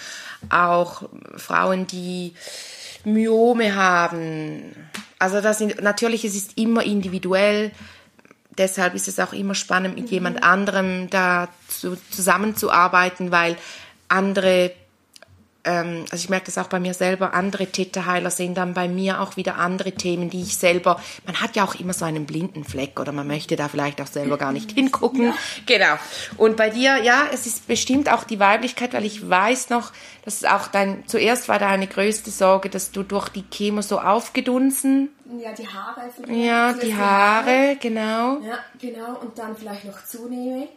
Auch 0.51 1.03
Frauen, 1.37 1.89
die 1.89 2.33
Myome 3.05 3.75
haben. 3.75 4.75
Also 5.19 5.41
das 5.41 5.59
sind, 5.59 5.83
natürlich, 5.83 6.25
es 6.25 6.37
ist 6.37 6.57
immer 6.57 6.85
individuell. 6.85 7.73
Deshalb 8.57 8.95
ist 8.95 9.09
es 9.09 9.19
auch 9.19 9.33
immer 9.33 9.57
spannend, 9.57 9.97
mit 9.97 10.11
jemand 10.11 10.45
anderem 10.45 11.11
da 11.11 11.49
zu, 11.69 11.97
zusammenzuarbeiten, 12.11 13.33
weil 13.33 13.57
andere 14.09 14.71
ähm, 15.65 16.05
also 16.11 16.23
ich 16.23 16.29
merke 16.29 16.47
das 16.47 16.57
auch 16.59 16.69
bei 16.69 16.81
mir 16.81 16.95
selber, 16.95 17.35
andere 17.35 17.67
Täterheiler 17.67 18.31
sehen 18.31 18.55
dann 18.55 18.75
bei 18.75 18.89
mir 18.89 19.21
auch 19.21 19.37
wieder 19.37 19.57
andere 19.57 19.93
Themen, 19.93 20.31
die 20.31 20.43
ich 20.43 20.57
selber, 20.57 21.01
man 21.27 21.41
hat 21.41 21.57
ja 21.57 21.65
auch 21.65 21.75
immer 21.75 21.93
so 21.93 22.05
einen 22.05 22.27
blinden 22.27 22.65
Fleck 22.65 22.99
oder 23.01 23.13
man 23.13 23.27
möchte 23.27 23.57
da 23.57 23.69
vielleicht 23.69 24.01
auch 24.01 24.07
selber 24.07 24.39
gar 24.39 24.53
nicht 24.53 24.73
hingucken. 24.73 25.35
Genau. 25.67 25.95
Und 26.37 26.57
bei 26.57 26.71
dir, 26.71 27.03
ja, 27.03 27.27
es 27.33 27.47
ist 27.47 27.67
bestimmt 27.67 28.11
auch 28.11 28.25
die 28.25 28.39
Weiblichkeit, 28.39 28.93
weil 28.95 29.05
ich 29.05 29.29
weiß 29.29 29.71
noch, 29.71 29.93
dass 30.25 30.37
es 30.37 30.45
auch 30.45 30.69
dein, 30.69 31.07
zuerst 31.07 31.49
war 31.49 31.59
deine 31.59 31.87
größte 31.87 32.31
Sorge, 32.31 32.69
dass 32.71 32.91
du 32.93 33.03
durch 33.03 33.29
die 33.29 33.45
Chemo 33.51 33.83
so 33.83 33.99
aufgedunsen, 34.01 35.11
Ja, 35.43 35.53
die 35.53 35.67
Haare. 35.67 36.09
ja, 36.33 36.73
die 36.73 36.95
Haare, 36.95 37.77
genau, 37.81 38.39
Ja, 38.41 38.59
genau. 38.81 39.19
Und 39.21 39.39
dann 39.39 39.57
vielleicht 39.57 39.85
noch 39.85 40.05
zunehme. 40.05 40.69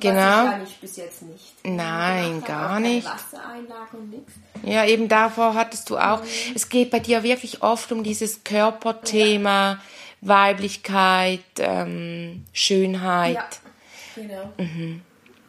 Genau. 0.00 0.46
Was 0.46 0.62
ich 0.62 0.70
ja 0.70 0.76
bis 0.80 0.96
jetzt 0.96 1.22
nicht. 1.22 1.54
Nein, 1.64 2.42
gemacht 2.42 2.48
habe, 2.48 2.62
gar 2.62 2.80
nicht. 2.80 3.06
Wassereinlage 3.06 3.96
und 3.96 4.10
nichts. 4.10 4.32
Ja, 4.62 4.84
eben 4.84 5.08
davor 5.08 5.54
hattest 5.54 5.90
du 5.90 5.98
auch. 5.98 6.22
Es 6.54 6.68
geht 6.68 6.90
bei 6.90 7.00
dir 7.00 7.22
wirklich 7.22 7.62
oft 7.62 7.92
um 7.92 8.02
dieses 8.02 8.44
Körperthema, 8.44 9.80
Weiblichkeit, 10.20 11.44
ähm, 11.58 12.44
Schönheit. 12.52 13.34
Ja, 13.34 14.22
genau. 14.22 14.52
Mhm. 14.58 15.02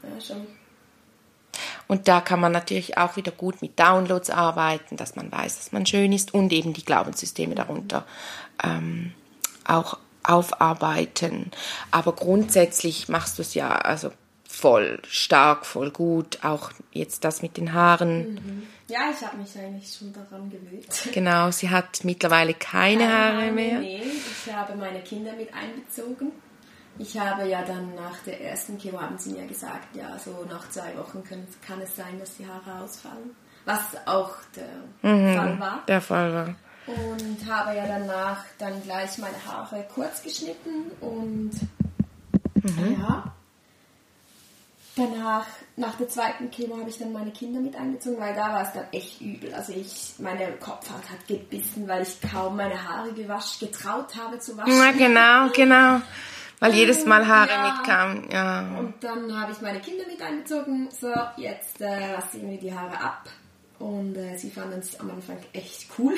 Ja, 0.04 0.22
schon. 0.22 0.48
Und 1.88 2.08
da 2.08 2.22
kann 2.22 2.40
man 2.40 2.52
natürlich 2.52 2.98
auch 2.98 3.16
wieder 3.16 3.32
gut 3.32 3.62
mit 3.62 3.80
Downloads 3.80 4.30
arbeiten, 4.30 4.98
dass 4.98 5.16
man 5.16 5.32
weiß, 5.32 5.58
dass 5.58 5.72
man 5.72 5.86
schön 5.86 6.12
ist 6.12 6.34
und 6.34 6.52
eben 6.52 6.74
die 6.74 6.84
Glaubenssysteme 6.84 7.56
darunter 7.56 8.06
ähm, 8.64 9.14
auch 9.66 9.98
aufarbeiten. 10.24 11.52
Aber 11.92 12.12
grundsätzlich 12.14 13.08
machst 13.08 13.38
du 13.38 13.42
es 13.42 13.54
ja 13.54 13.70
also 13.70 14.12
voll 14.60 15.00
stark, 15.08 15.66
voll 15.66 15.92
gut. 15.92 16.44
Auch 16.44 16.72
jetzt 16.92 17.24
das 17.24 17.42
mit 17.42 17.58
den 17.58 17.74
Haaren. 17.74 18.68
Ja, 18.88 19.12
ich 19.12 19.26
habe 19.26 19.38
mich 19.38 19.58
eigentlich 19.58 19.94
schon 19.94 20.14
daran 20.14 20.50
gewöhnt. 20.50 20.88
Genau, 21.14 21.52
sie 21.52 21.70
hat 21.70 22.04
mittlerweile 22.04 22.54
keine 22.54 23.08
Haare 23.12 23.52
mehr. 23.52 23.80
Nee, 23.80 24.02
ich 24.46 24.54
habe 24.54 24.76
meine 24.76 25.02
Kinder 25.02 25.34
mit 25.34 25.50
einbezogen. 25.54 26.32
Ich 27.00 27.18
habe 27.20 27.48
ja 27.48 27.62
dann 27.64 27.94
nach 27.96 28.18
der 28.26 28.42
ersten 28.42 28.80
Chemo, 28.80 29.00
haben 29.00 29.20
sie 29.20 29.32
mir 29.32 29.46
gesagt, 29.46 29.96
ja, 29.96 30.18
so 30.18 30.46
nach 30.50 30.68
zwei 30.70 30.98
Wochen 30.98 31.24
können, 31.24 31.48
kann 31.66 31.80
es 31.82 31.96
sein, 31.96 32.18
dass 32.20 32.38
die 32.38 32.48
Haare 32.48 32.84
ausfallen. 32.84 33.36
Was 33.66 33.82
auch 34.08 34.32
der 34.56 35.12
Mhm. 35.12 35.36
Fall 35.36 35.60
war. 35.60 35.84
Der 35.88 36.02
Fall 36.02 36.34
war. 36.34 36.56
Und 36.88 37.52
habe 37.52 37.76
ja 37.76 37.86
danach 37.86 38.44
dann 38.58 38.82
gleich 38.82 39.18
meine 39.18 39.36
Haare 39.46 39.86
kurz 39.94 40.24
geschnitten 40.24 40.90
und 41.02 41.52
ja. 43.00 43.34
Danach, 44.98 45.46
nach 45.76 45.96
der 45.98 46.10
zweiten 46.10 46.50
Chemo, 46.50 46.78
habe 46.80 46.90
ich 46.90 46.98
dann 46.98 47.14
meine 47.14 47.32
Kinder 47.32 47.60
mit 47.60 47.76
einbezogen, 47.76 48.20
weil 48.20 48.34
da 48.34 48.52
war 48.54 48.64
es 48.64 48.74
dann 48.74 48.86
echt 48.92 49.22
übel. 49.22 49.54
Also 49.54 49.72
ich, 49.74 50.16
meine 50.18 50.52
Kopfhaut 50.58 51.08
hat 51.10 51.28
gebissen, 51.28 51.88
weil 51.88 52.02
ich 52.02 52.20
kaum 52.20 52.56
meine 52.58 52.82
Haare 52.88 53.14
gewaschen, 53.14 53.68
getraut 53.68 54.16
habe 54.16 54.40
zu 54.40 54.58
waschen. 54.58 54.76
Ja, 54.76 54.92
genau, 54.92 55.50
genau. 55.54 56.02
Weil 56.60 56.74
jedes 56.74 57.06
Mal 57.06 57.28
Haare 57.28 57.52
Ja. 57.52 57.72
mitkamen. 57.72 58.30
Ja. 58.32 58.60
Und 58.80 58.96
dann 59.04 59.40
habe 59.40 59.52
ich 59.52 59.62
meine 59.62 59.80
Kinder 59.80 60.06
mit 60.08 60.20
einbezogen. 60.20 60.90
So, 60.90 61.14
jetzt 61.36 61.80
äh, 61.80 62.16
rasieren 62.16 62.50
wir 62.50 62.58
die 62.58 62.74
Haare 62.74 63.00
ab. 63.00 63.30
Und 63.78 64.16
äh, 64.16 64.36
sie 64.38 64.50
fanden 64.50 64.80
es 64.80 65.00
am 65.00 65.12
Anfang 65.12 65.38
echt 65.54 65.88
cool. 66.00 66.16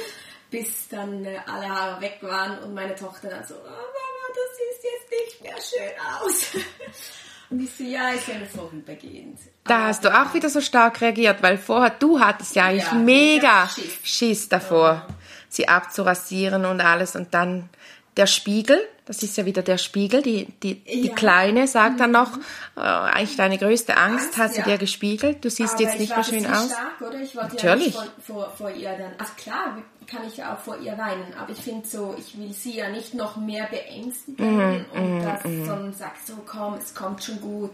Bis 0.50 0.88
dann 0.88 1.22
äh, 1.26 1.36
alle 1.46 1.68
Haare 1.68 2.00
weg 2.00 2.18
waren 2.22 2.58
und 2.60 2.72
meine 2.72 2.94
Tochter 2.94 3.28
dann 3.28 3.44
so, 3.46 3.54
oh, 3.54 3.66
Mama, 3.68 4.26
das 4.28 4.56
sieht 4.56 4.90
jetzt 4.90 5.10
nicht 5.10 5.42
mehr 5.42 5.60
schön 5.60 5.92
aus. 6.22 6.64
und 7.52 7.60
ich 7.60 7.70
so, 7.70 7.84
ja, 7.84 8.08
ist 8.10 8.26
ja 8.28 8.38
nur 8.38 8.46
vorübergehend. 8.46 9.38
Da 9.64 9.88
hast 9.88 10.04
du 10.04 10.08
auch 10.08 10.32
wieder 10.34 10.48
so 10.48 10.60
stark 10.60 11.00
reagiert, 11.02 11.42
weil 11.42 11.58
vorher 11.58 11.90
du 11.90 12.18
hattest 12.18 12.56
ja 12.56 12.64
eigentlich 12.64 12.84
Ja, 12.86 12.94
mega 12.94 13.68
Schiss. 13.68 13.98
Schiss 14.02 14.48
davor, 14.48 15.06
sie 15.48 15.68
abzurasieren 15.68 16.64
und 16.64 16.80
alles. 16.80 17.14
Und 17.14 17.34
dann 17.34 17.68
der 18.16 18.26
Spiegel, 18.26 18.80
das 19.04 19.22
ist 19.22 19.36
ja 19.36 19.44
wieder 19.44 19.62
der 19.62 19.78
Spiegel, 19.78 20.22
die, 20.22 20.46
die, 20.62 20.76
die 20.76 21.08
Ja. 21.08 21.14
Kleine 21.14 21.66
sagt 21.68 22.00
dann 22.00 22.12
noch, 22.12 22.38
äh, 22.76 22.80
eigentlich 22.80 23.36
deine 23.36 23.58
größte 23.58 23.96
Angst, 23.96 24.26
Angst, 24.26 24.38
hat 24.38 24.52
sie 24.54 24.60
ja. 24.60 24.64
dir 24.66 24.78
gespiegelt, 24.78 25.44
du 25.44 25.50
siehst 25.50 25.74
Aber 25.74 25.82
jetzt 25.82 25.94
ich 25.94 26.00
nicht 26.00 26.16
mehr 26.16 26.24
schön 26.24 26.46
aus. 26.46 26.66
Stark, 26.66 27.00
oder? 27.00 27.20
Ich 27.20 27.36
wollte 27.36 27.56
ja 27.56 27.74
Natürlich. 27.74 27.86
nicht 27.86 27.96
vor, 27.96 28.34
vor, 28.34 28.52
vor 28.56 28.70
ihr 28.70 28.90
dann. 28.96 29.12
Ach 29.18 29.36
klar, 29.36 29.76
kann 30.06 30.26
ich 30.26 30.36
ja 30.38 30.54
auch 30.54 30.58
vor 30.58 30.78
ihr 30.78 30.96
weinen, 30.98 31.32
aber 31.38 31.50
ich 31.52 31.58
finde 31.60 31.86
so, 31.86 32.14
ich 32.18 32.38
will 32.38 32.52
sie 32.52 32.76
ja 32.76 32.88
nicht 32.90 33.14
noch 33.14 33.36
mehr 33.36 33.66
beängstigen 33.66 34.56
Mhm, 34.56 34.84
und 34.92 35.22
das 35.24 35.42
sondern 35.42 35.92
sagt 35.94 36.26
so, 36.26 36.34
komm, 36.46 36.74
es 36.74 36.94
kommt 36.94 37.22
schon 37.24 37.40
gut. 37.40 37.72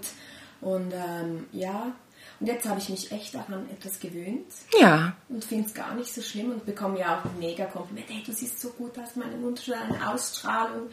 Und 0.60 0.92
ähm, 0.92 1.46
ja, 1.52 1.92
und 2.40 2.46
jetzt 2.46 2.68
habe 2.68 2.78
ich 2.78 2.88
mich 2.88 3.10
echt 3.10 3.34
daran 3.34 3.68
etwas 3.70 3.98
gewöhnt 3.98 4.46
Ja, 4.80 5.12
und 5.28 5.44
finde 5.44 5.66
es 5.68 5.74
gar 5.74 5.94
nicht 5.94 6.12
so 6.14 6.22
schlimm 6.22 6.52
und 6.52 6.64
bekomme 6.66 7.00
ja 7.00 7.18
auch 7.18 7.24
mega 7.38 7.64
Komplimente. 7.64 8.12
Hey, 8.12 8.22
du 8.24 8.32
siehst 8.32 8.60
so 8.60 8.70
gut 8.70 8.96
aus, 8.98 9.16
meine 9.16 9.40
wunderschöne 9.42 9.98
Ausstrahlung. 10.08 10.88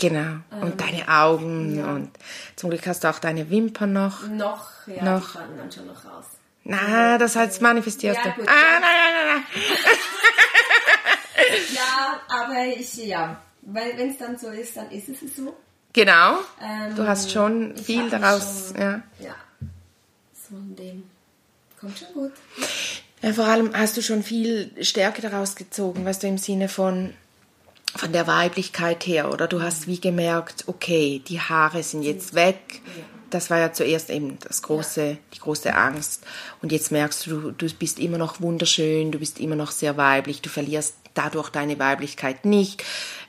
genau. 0.00 0.36
Und 0.60 0.80
deine 0.80 1.08
Augen 1.08 1.72
Ähm, 1.72 1.78
ja. 1.78 1.94
und 1.94 2.10
zum 2.56 2.70
Glück 2.70 2.86
hast 2.86 3.04
du 3.04 3.10
auch 3.10 3.18
deine 3.20 3.48
Wimpern 3.50 3.92
noch. 3.92 4.26
Noch, 4.28 4.66
ja, 4.86 5.04
Noch. 5.04 5.32
die 5.32 5.56
dann 5.56 5.70
schon 5.70 5.86
noch 5.86 6.04
raus. 6.04 6.26
Na, 6.64 7.16
das 7.16 7.34
heißt, 7.36 7.62
manifestierst 7.62 8.18
Ja, 8.24 8.30
du. 8.32 8.40
gut, 8.40 8.48
ah, 8.48 8.52
ja. 8.52 8.80
nein, 8.80 8.80
nein, 8.80 9.26
nein, 9.26 9.44
nein. 9.62 9.94
Ja, 11.98 12.20
aber 12.28 12.64
ich, 12.78 12.94
ja, 12.96 13.40
weil 13.62 13.96
wenn 13.98 14.10
es 14.10 14.18
dann 14.18 14.38
so 14.38 14.48
ist, 14.48 14.76
dann 14.76 14.90
ist 14.90 15.08
es 15.08 15.18
so. 15.36 15.56
Genau. 15.92 16.38
Ähm, 16.62 16.94
Du 16.94 17.06
hast 17.06 17.30
schon 17.32 17.76
viel 17.76 18.08
daraus, 18.10 18.68
schon- 18.68 18.80
ja. 18.80 19.02
Ja, 19.20 19.34
so 20.32 20.56
in 20.56 20.76
dem. 20.76 21.02
Kommt 21.80 21.98
schon 21.98 22.12
gut. 22.14 22.32
Ja, 23.22 23.32
vor 23.32 23.46
allem 23.46 23.72
hast 23.74 23.96
du 23.96 24.02
schon 24.02 24.22
viel 24.22 24.70
Stärke 24.84 25.22
daraus 25.22 25.56
gezogen, 25.56 26.04
weißt 26.04 26.22
du, 26.22 26.28
im 26.28 26.38
Sinne 26.38 26.68
von, 26.68 27.14
von 27.96 28.12
der 28.12 28.26
Weiblichkeit 28.26 29.06
her, 29.06 29.32
oder 29.32 29.48
du 29.48 29.60
hast 29.62 29.86
wie 29.88 30.00
gemerkt, 30.00 30.64
okay, 30.68 31.20
die 31.26 31.40
Haare 31.40 31.82
sind 31.82 32.02
jetzt 32.02 32.34
weg. 32.34 32.58
Ja. 32.96 33.02
Das 33.30 33.50
war 33.50 33.58
ja 33.58 33.72
zuerst 33.74 34.08
eben 34.08 34.38
das 34.40 34.62
große, 34.62 35.18
die 35.34 35.38
große 35.38 35.74
Angst. 35.74 36.24
Und 36.62 36.72
jetzt 36.72 36.90
merkst 36.92 37.26
du, 37.26 37.50
du 37.50 37.68
bist 37.74 37.98
immer 37.98 38.16
noch 38.18 38.40
wunderschön, 38.40 39.12
du 39.12 39.18
bist 39.18 39.38
immer 39.38 39.56
noch 39.56 39.70
sehr 39.70 39.96
weiblich, 39.98 40.40
du 40.40 40.48
verlierst 40.48 40.94
dadurch 41.18 41.50
deine 41.50 41.78
Weiblichkeit 41.78 42.44
nicht. 42.44 42.84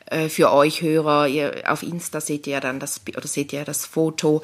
Äh, 0.06 0.30
Für 0.30 0.52
euch 0.52 0.82
Hörer, 0.82 1.28
ihr, 1.28 1.64
auf 1.68 1.84
Insta 1.84 2.20
seht 2.20 2.48
ihr 2.48 2.54
ja 2.54 2.60
dann 2.60 2.80
das, 2.80 3.02
oder 3.16 3.28
seht 3.28 3.54
ihr 3.54 3.60
ja 3.60 3.66
das 3.66 3.86
Foto, 3.86 4.42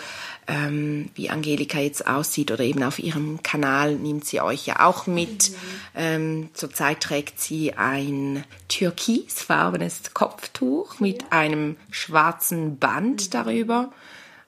ähm, 0.47 1.09
wie 1.15 1.29
Angelika 1.29 1.79
jetzt 1.79 2.05
aussieht 2.07 2.51
oder 2.51 2.63
eben 2.63 2.83
auf 2.83 2.99
ihrem 2.99 3.41
Kanal 3.41 3.95
nimmt 3.95 4.25
sie 4.25 4.41
euch 4.41 4.67
ja 4.67 4.85
auch 4.85 5.07
mit. 5.07 5.51
Ähm, 5.95 6.49
zurzeit 6.53 7.01
trägt 7.01 7.39
sie 7.39 7.73
ein 7.73 8.43
türkisfarbenes 8.67 10.13
Kopftuch 10.13 10.99
mit 10.99 11.31
einem 11.31 11.77
schwarzen 11.89 12.77
Band 12.77 13.33
darüber, 13.33 13.91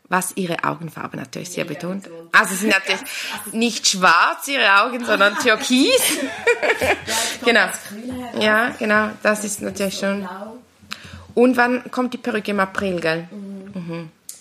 was 0.10 0.36
ihre 0.36 0.64
Augenfarbe 0.64 1.18
natürlich 1.18 1.50
sehr 1.50 1.66
betont. 1.66 2.10
Also 2.32 2.52
sie 2.52 2.62
sind 2.62 2.70
natürlich 2.70 3.02
nicht 3.52 3.88
schwarz, 3.88 4.48
ihre 4.48 4.82
Augen, 4.82 5.04
sondern 5.06 5.38
türkis. 5.38 6.02
Genau. 7.46 7.68
Ja, 8.40 8.70
genau, 8.78 9.10
das 9.24 9.46
ist 9.46 9.62
natürlich 9.62 9.98
schon. 10.00 10.28
Und 11.34 11.56
wann 11.56 11.90
kommt 11.92 12.14
die 12.14 12.18
Perücke 12.18 12.52
im 12.52 12.60
April, 12.60 13.00
gell? 13.00 13.28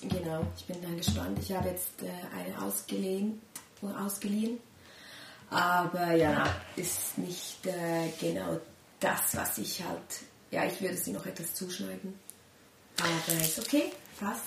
Genau, 0.03 0.47
ich 0.57 0.65
bin 0.65 0.83
dann 0.83 0.97
gespannt. 0.97 1.39
Ich 1.41 1.53
habe 1.53 1.69
jetzt 1.69 2.03
äh, 2.03 2.09
eine 2.37 2.63
ausgeliehen, 2.63 3.41
ausgeliehen. 3.83 4.59
Aber 5.51 6.13
ja, 6.15 6.45
ist 6.75 7.19
nicht 7.19 7.65
äh, 7.67 8.09
genau 8.21 8.61
das, 8.99 9.37
was 9.37 9.59
ich 9.59 9.83
halt. 9.83 10.21
Ja, 10.51 10.65
ich 10.65 10.81
würde 10.81 10.97
sie 10.97 11.13
noch 11.13 11.27
etwas 11.27 11.55
zuschneiden. 11.55 12.19
Aber 12.99 13.41
ist 13.41 13.59
okay, 13.59 13.93
passt 14.19 14.43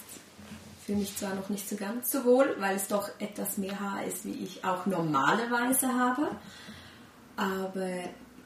fühle 0.90 1.02
mich 1.02 1.16
zwar 1.16 1.36
noch 1.36 1.50
nicht 1.50 1.70
so 1.70 1.76
ganz 1.76 2.10
so 2.10 2.26
wohl, 2.26 2.56
weil 2.58 2.76
es 2.76 2.88
doch 2.88 3.10
etwas 3.20 3.60
mehr 3.60 3.80
Haar 3.80 4.04
ist, 4.06 4.26
wie 4.26 4.44
ich 4.44 4.66
auch 4.66 4.88
normalerweise 4.88 5.88
habe. 5.88 6.32
Aber 7.38 7.90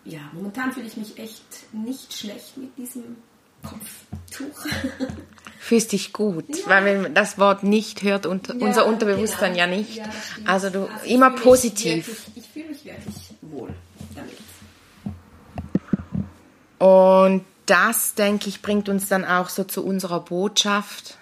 ja, 0.03 0.19
momentan 0.33 0.73
fühle 0.73 0.87
ich 0.87 0.97
mich 0.97 1.17
echt 1.17 1.41
nicht 1.71 2.13
schlecht 2.13 2.57
mit 2.57 2.77
diesem 2.77 3.15
Kopftuch. 3.61 4.65
Fühlst 5.57 5.93
dich 5.93 6.11
gut, 6.11 6.49
ja. 6.49 6.67
weil 6.67 6.83
wenn 6.83 7.01
man 7.03 7.13
das 7.13 7.37
Wort 7.37 7.63
nicht 7.63 8.03
hört 8.03 8.25
und 8.25 8.49
ja, 8.49 8.55
unser 8.55 8.87
Unterbewusstsein 8.87 9.53
genau. 9.53 9.63
ja 9.63 9.67
nicht. 9.67 9.95
Ja, 9.95 10.09
also 10.43 10.69
du 10.69 10.87
also 10.87 11.05
immer 11.05 11.33
ich 11.33 11.41
positiv. 11.41 12.07
Wirklich, 12.07 12.43
ich 12.43 12.49
fühle 12.51 12.67
mich 12.67 12.83
wirklich 12.83 13.15
wohl 13.41 13.73
damit. 14.15 14.37
Und 16.77 17.45
das, 17.67 18.15
denke 18.15 18.49
ich, 18.49 18.61
bringt 18.61 18.89
uns 18.89 19.07
dann 19.07 19.23
auch 19.23 19.47
so 19.47 19.63
zu 19.63 19.85
unserer 19.85 20.19
Botschaft 20.19 21.17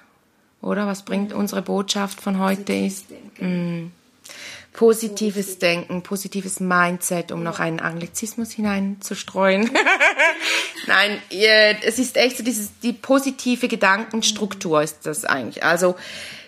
oder 0.62 0.88
was 0.88 1.04
bringt 1.04 1.34
unsere 1.34 1.62
Botschaft 1.62 2.22
von 2.22 2.40
heute 2.40 2.74
ist? 2.74 3.06
Mm. 3.40 3.88
Positives 4.74 5.60
Denken, 5.60 6.02
positives 6.02 6.62
Mindset, 6.62 7.34
um 7.34 7.44
noch 7.44 7.60
einen 7.60 7.82
Anglizismus 7.82 8.52
hineinzustreuen. 8.52 9.70
Nein, 10.88 11.22
es 11.84 12.00
ist 12.00 12.16
echt 12.16 12.38
so 12.38 12.44
dieses, 12.44 12.80
die 12.80 12.94
positive 12.94 13.68
Gedankenstruktur 13.68 14.82
ist 14.82 15.06
das 15.06 15.26
eigentlich. 15.26 15.66
Also, 15.66 15.96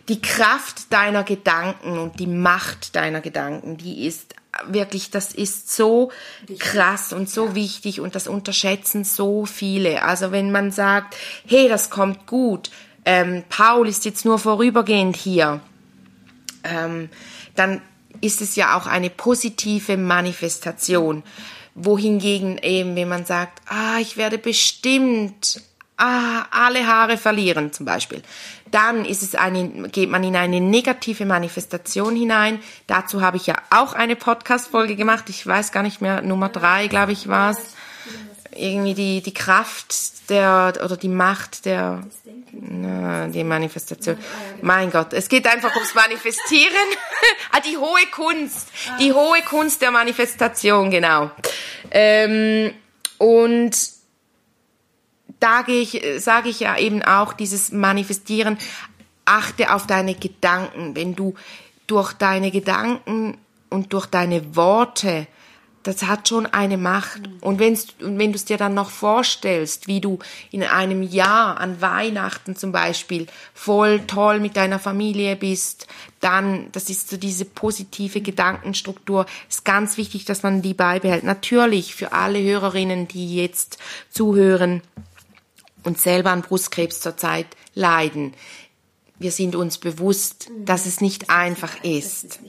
die 0.10 0.22
Kraft 0.22 0.92
deiner 0.92 1.24
Gedanken 1.24 1.98
und 1.98 2.20
die 2.20 2.28
Macht 2.28 2.96
deiner 2.96 3.22
Gedanken, 3.22 3.78
die 3.78 4.06
ist 4.06 4.36
wirklich, 4.68 5.10
das 5.12 5.34
ist 5.34 5.74
so 5.74 6.12
krass 6.60 7.14
und 7.14 7.30
so 7.30 7.56
wichtig 7.56 8.00
und 8.00 8.16
das 8.16 8.28
unterschätzen 8.28 9.04
so 9.04 9.46
viele. 9.46 10.04
Also 10.04 10.32
wenn 10.32 10.52
man 10.52 10.72
sagt, 10.72 11.16
hey, 11.48 11.68
das 11.68 11.90
kommt 11.90 12.28
gut, 12.28 12.70
ähm, 13.06 13.44
Paul 13.50 13.88
ist 13.88 14.06
jetzt 14.06 14.26
nur 14.26 14.40
vorübergehend 14.40 15.16
hier, 15.16 15.60
ähm, 16.64 17.10
dann 17.56 17.82
ist 18.22 18.42
es 18.42 18.56
ja 18.56 18.78
auch 18.78 18.88
eine 18.88 19.10
positive 19.10 19.98
Manifestation. 19.98 21.24
Wohingegen 21.76 22.60
eben, 22.60 22.96
wenn 22.96 23.10
man 23.10 23.26
sagt, 23.26 23.62
ah, 23.68 23.98
ich 24.00 24.16
werde 24.16 24.38
bestimmt 24.38 25.62
ah, 25.98 26.46
alle 26.52 26.86
Haare 26.88 27.18
verlieren 27.18 27.74
zum 27.74 27.86
Beispiel, 27.86 28.22
dann 28.70 29.06
ist 29.06 29.24
es 29.24 29.36
eine, 29.36 29.90
geht 29.90 30.10
man 30.10 30.24
in 30.24 30.36
eine 30.36 30.62
negative 30.62 31.26
Manifestation 31.26 32.16
hinein. 32.16 32.60
Dazu 32.88 33.22
habe 33.22 33.38
ich 33.38 33.48
ja 33.48 33.56
auch 33.70 33.94
eine 33.94 34.16
Podcast-Folge 34.16 34.96
gemacht. 34.96 35.26
Ich 35.30 35.46
weiß 35.46 35.72
gar 35.72 35.84
nicht 35.84 36.02
mehr, 36.02 36.22
Nummer 36.22 36.50
drei, 36.50 36.88
glaube 36.88 37.12
ich, 37.12 37.28
war 37.28 37.52
es. 37.52 37.76
Irgendwie 38.56 38.94
die, 38.94 39.22
die 39.22 39.34
Kraft 39.34 40.30
der, 40.30 40.74
oder 40.84 40.98
die 40.98 41.10
Macht 41.10 41.66
der, 41.66 42.04
na, 42.52 43.28
die 43.28 43.44
Manifestation. 43.44 44.18
Mein 44.62 44.92
Gott, 44.92 45.14
es 45.14 45.30
geht 45.30 45.48
einfach 45.48 45.74
ums 45.76 45.96
Manifestieren. 45.96 46.88
ah, 47.52 47.60
die 47.60 47.78
hohe 47.78 48.06
Kunst. 48.12 48.70
Die 49.00 49.14
hohe 49.14 49.42
Kunst 49.42 49.82
der 49.82 49.92
Manifestation, 49.92 50.92
genau. 50.92 51.32
Ähm, 51.92 52.74
und 53.18 53.78
da 55.40 55.64
ich, 55.68 56.02
sage 56.20 56.50
ich 56.50 56.62
ja 56.62 56.78
eben 56.78 57.04
auch 57.04 57.34
dieses 57.34 57.72
Manifestieren, 57.72 58.58
achte 59.26 59.74
auf 59.74 59.88
deine 59.88 60.16
Gedanken. 60.16 60.96
Wenn 60.96 61.16
du 61.16 61.34
durch 61.88 62.14
deine 62.14 62.52
Gedanken 62.52 63.38
und 63.70 63.94
durch 63.94 64.06
deine 64.06 64.56
Worte 64.56 65.28
das 65.84 66.04
hat 66.04 66.30
schon 66.30 66.46
eine 66.46 66.78
Macht. 66.78 67.22
Und, 67.42 67.60
wenn's, 67.60 67.88
wenn 68.00 68.32
du 68.32 68.38
es 68.38 68.46
dir 68.46 68.58
dann 68.58 68.74
noch 68.74 68.90
vorstellst, 68.90 69.88
wie 69.88 70.02
du 70.02 70.20
in 70.52 70.64
einem 70.64 71.04
Jahr 71.04 71.60
an 71.60 71.82
Weihnachten 71.82 72.56
zum 72.56 72.72
Beispiel 72.72 73.28
voll 73.54 74.02
toll 74.08 74.40
mit 74.40 74.56
deiner 74.56 74.80
Familie 74.80 75.36
bist, 75.36 75.88
dann, 76.22 76.72
das 76.72 76.90
ist 76.90 77.10
so 77.10 77.18
diese 77.18 77.46
positive 77.46 78.22
Gedankenstruktur, 78.22 79.26
ist 79.50 79.66
ganz 79.66 79.98
wichtig, 79.98 80.26
dass 80.26 80.42
man 80.42 80.62
die 80.62 80.74
beibehält. 80.74 81.24
Natürlich 81.24 81.94
für 81.94 82.14
alle 82.14 82.42
Hörerinnen, 82.42 83.08
die 83.08 83.36
jetzt 83.36 83.78
zuhören 84.10 84.82
und 85.84 86.00
selber 86.00 86.32
an 86.32 86.42
Brustkrebs 86.42 87.02
zurzeit 87.02 87.48
leiden. 87.76 88.34
Wir 89.20 89.32
sind 89.32 89.56
uns 89.56 89.78
bewusst, 89.78 90.50
dass 90.66 90.86
es 90.86 91.02
nicht 91.02 91.30
einfach 91.30 91.84
ist. 91.84 92.40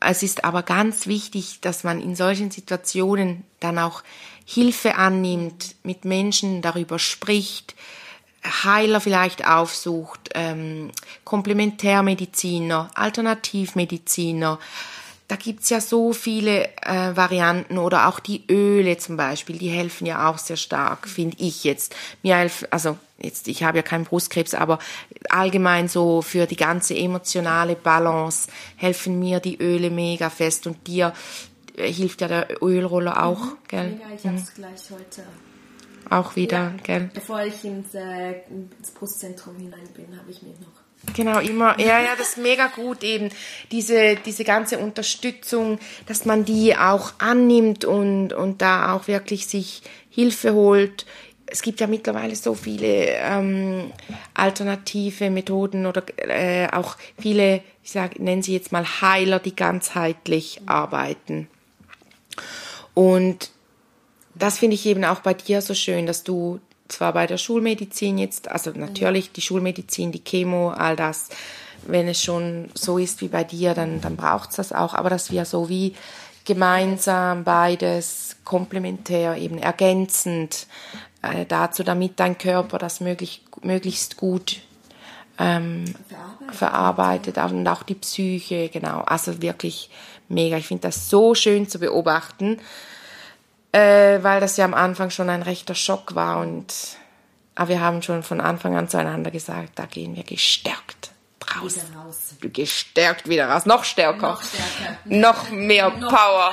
Es 0.00 0.22
ist 0.22 0.44
aber 0.44 0.62
ganz 0.62 1.06
wichtig, 1.06 1.60
dass 1.60 1.84
man 1.84 2.00
in 2.00 2.14
solchen 2.14 2.50
Situationen 2.50 3.44
dann 3.60 3.78
auch 3.78 4.02
Hilfe 4.44 4.94
annimmt, 4.94 5.74
mit 5.82 6.04
Menschen 6.04 6.62
darüber 6.62 6.98
spricht, 6.98 7.74
Heiler 8.64 9.00
vielleicht 9.00 9.46
aufsucht, 9.46 10.30
ähm, 10.34 10.90
Komplementärmediziner, 11.24 12.90
Alternativmediziner. 12.94 14.58
Da 15.28 15.36
gibt's 15.36 15.68
ja 15.68 15.80
so 15.82 16.14
viele 16.14 16.74
äh, 16.82 17.14
Varianten 17.14 17.76
oder 17.76 18.08
auch 18.08 18.18
die 18.18 18.44
Öle 18.50 18.96
zum 18.96 19.18
Beispiel, 19.18 19.58
die 19.58 19.68
helfen 19.68 20.06
ja 20.06 20.30
auch 20.30 20.38
sehr 20.38 20.56
stark, 20.56 21.06
finde 21.06 21.36
ich 21.38 21.64
jetzt. 21.64 21.94
Mir 22.22 22.36
helfen, 22.36 22.66
also 22.70 22.96
jetzt, 23.18 23.46
ich 23.46 23.62
habe 23.62 23.76
ja 23.76 23.82
keinen 23.82 24.04
Brustkrebs, 24.04 24.54
aber 24.54 24.78
allgemein 25.28 25.88
so 25.88 26.22
für 26.22 26.46
die 26.46 26.56
ganze 26.56 26.96
emotionale 26.96 27.76
Balance 27.76 28.48
helfen 28.76 29.18
mir 29.18 29.38
die 29.40 29.60
Öle 29.60 29.90
mega 29.90 30.30
fest 30.30 30.66
und 30.66 30.86
dir 30.86 31.12
äh, 31.76 31.92
hilft 31.92 32.22
ja 32.22 32.28
der 32.28 32.62
Ölroller 32.62 33.22
auch, 33.22 33.44
mhm. 33.44 33.56
gell? 33.68 34.00
Ja, 34.00 34.14
ich 34.16 34.26
hab's 34.26 34.56
mhm. 34.56 34.62
gleich 34.62 34.90
heute. 34.90 35.24
Auch 36.10 36.36
wieder, 36.36 36.56
ja, 36.56 36.74
gell? 36.82 37.10
Bevor 37.12 37.42
ich 37.42 37.62
ins, 37.64 37.94
äh, 37.94 38.40
ins 38.48 38.92
Brustzentrum 38.92 39.56
hinein 39.56 39.88
bin, 39.94 40.18
habe 40.18 40.30
ich 40.30 40.40
mir 40.40 40.54
noch 40.54 40.77
Genau, 41.14 41.40
immer, 41.40 41.78
ja, 41.80 42.00
ja, 42.00 42.10
das 42.16 42.30
ist 42.30 42.38
mega 42.38 42.68
gut 42.68 43.02
eben, 43.02 43.30
diese, 43.70 44.16
diese 44.16 44.44
ganze 44.44 44.78
Unterstützung, 44.78 45.78
dass 46.06 46.24
man 46.24 46.44
die 46.44 46.76
auch 46.76 47.12
annimmt 47.18 47.84
und, 47.84 48.32
und 48.32 48.62
da 48.62 48.94
auch 48.94 49.08
wirklich 49.08 49.46
sich 49.46 49.82
Hilfe 50.10 50.52
holt 50.54 51.06
es 51.50 51.62
gibt 51.62 51.80
ja 51.80 51.86
mittlerweile 51.86 52.36
so 52.36 52.54
viele 52.54 53.06
ähm, 53.06 53.92
alternative 54.34 55.30
Methoden 55.30 55.86
oder 55.86 56.02
äh, 56.18 56.68
auch 56.70 56.96
viele, 57.18 57.62
ich 57.82 57.90
sage, 57.90 58.22
nennen 58.22 58.42
sie 58.42 58.52
jetzt 58.52 58.72
mal 58.72 58.84
Heiler, 59.00 59.38
die 59.38 59.56
ganzheitlich 59.56 60.60
arbeiten. 60.66 61.48
Und 62.94 63.50
das 64.34 64.58
finde 64.58 64.74
ich 64.74 64.86
eben 64.86 65.04
auch 65.04 65.20
bei 65.20 65.34
dir 65.34 65.62
so 65.62 65.74
schön, 65.74 66.06
dass 66.06 66.22
du 66.24 66.60
zwar 66.88 67.12
bei 67.12 67.26
der 67.26 67.38
Schulmedizin 67.38 68.18
jetzt, 68.18 68.50
also 68.50 68.70
natürlich 68.70 69.32
die 69.32 69.40
Schulmedizin, 69.40 70.12
die 70.12 70.24
Chemo, 70.24 70.70
all 70.70 70.96
das, 70.96 71.28
wenn 71.86 72.08
es 72.08 72.22
schon 72.22 72.70
so 72.74 72.98
ist 72.98 73.20
wie 73.20 73.28
bei 73.28 73.44
dir, 73.44 73.74
dann, 73.74 74.00
dann 74.00 74.16
braucht 74.16 74.50
es 74.50 74.56
das 74.56 74.72
auch, 74.72 74.94
aber 74.94 75.10
dass 75.10 75.30
wir 75.30 75.44
so 75.44 75.68
wie 75.68 75.94
gemeinsam 76.44 77.44
beides 77.44 78.36
komplementär, 78.44 79.36
eben 79.36 79.58
ergänzend 79.58 80.66
äh, 81.20 81.44
dazu, 81.46 81.82
damit 81.82 82.18
dein 82.18 82.38
Körper 82.38 82.78
das 82.78 83.00
möglich, 83.00 83.42
möglichst 83.62 84.16
gut 84.16 84.60
ähm, 85.38 85.84
verarbeitet. 86.50 87.34
verarbeitet 87.34 87.38
und 87.38 87.68
auch 87.68 87.82
die 87.82 87.94
Psyche, 87.94 88.70
genau. 88.70 89.00
Also 89.00 89.42
wirklich 89.42 89.90
mega. 90.28 90.56
Ich 90.56 90.66
finde 90.66 90.88
das 90.88 91.10
so 91.10 91.34
schön 91.34 91.68
zu 91.68 91.78
beobachten, 91.78 92.58
äh, 93.72 94.22
weil 94.22 94.40
das 94.40 94.56
ja 94.56 94.64
am 94.64 94.74
Anfang 94.74 95.10
schon 95.10 95.30
ein 95.30 95.42
rechter 95.42 95.74
Schock 95.74 96.14
war 96.14 96.40
und 96.40 96.74
aber 97.54 97.70
wir 97.70 97.80
haben 97.80 98.02
schon 98.02 98.22
von 98.22 98.40
Anfang 98.40 98.76
an 98.76 98.88
zueinander 98.88 99.32
gesagt, 99.32 99.72
da 99.74 99.86
gehen 99.86 100.14
wir 100.14 100.22
gestärkt 100.22 101.10
raus. 101.56 101.76
Wieder 101.76 101.98
raus. 101.98 102.34
Gestärkt 102.40 103.28
wieder 103.28 103.48
raus. 103.48 103.66
Noch 103.66 103.84
stärker. 103.84 104.32
Noch, 104.32 104.42
stärker. 104.42 104.98
noch 105.04 105.50
mehr 105.50 105.90
noch 105.90 106.08
Power. 106.08 106.52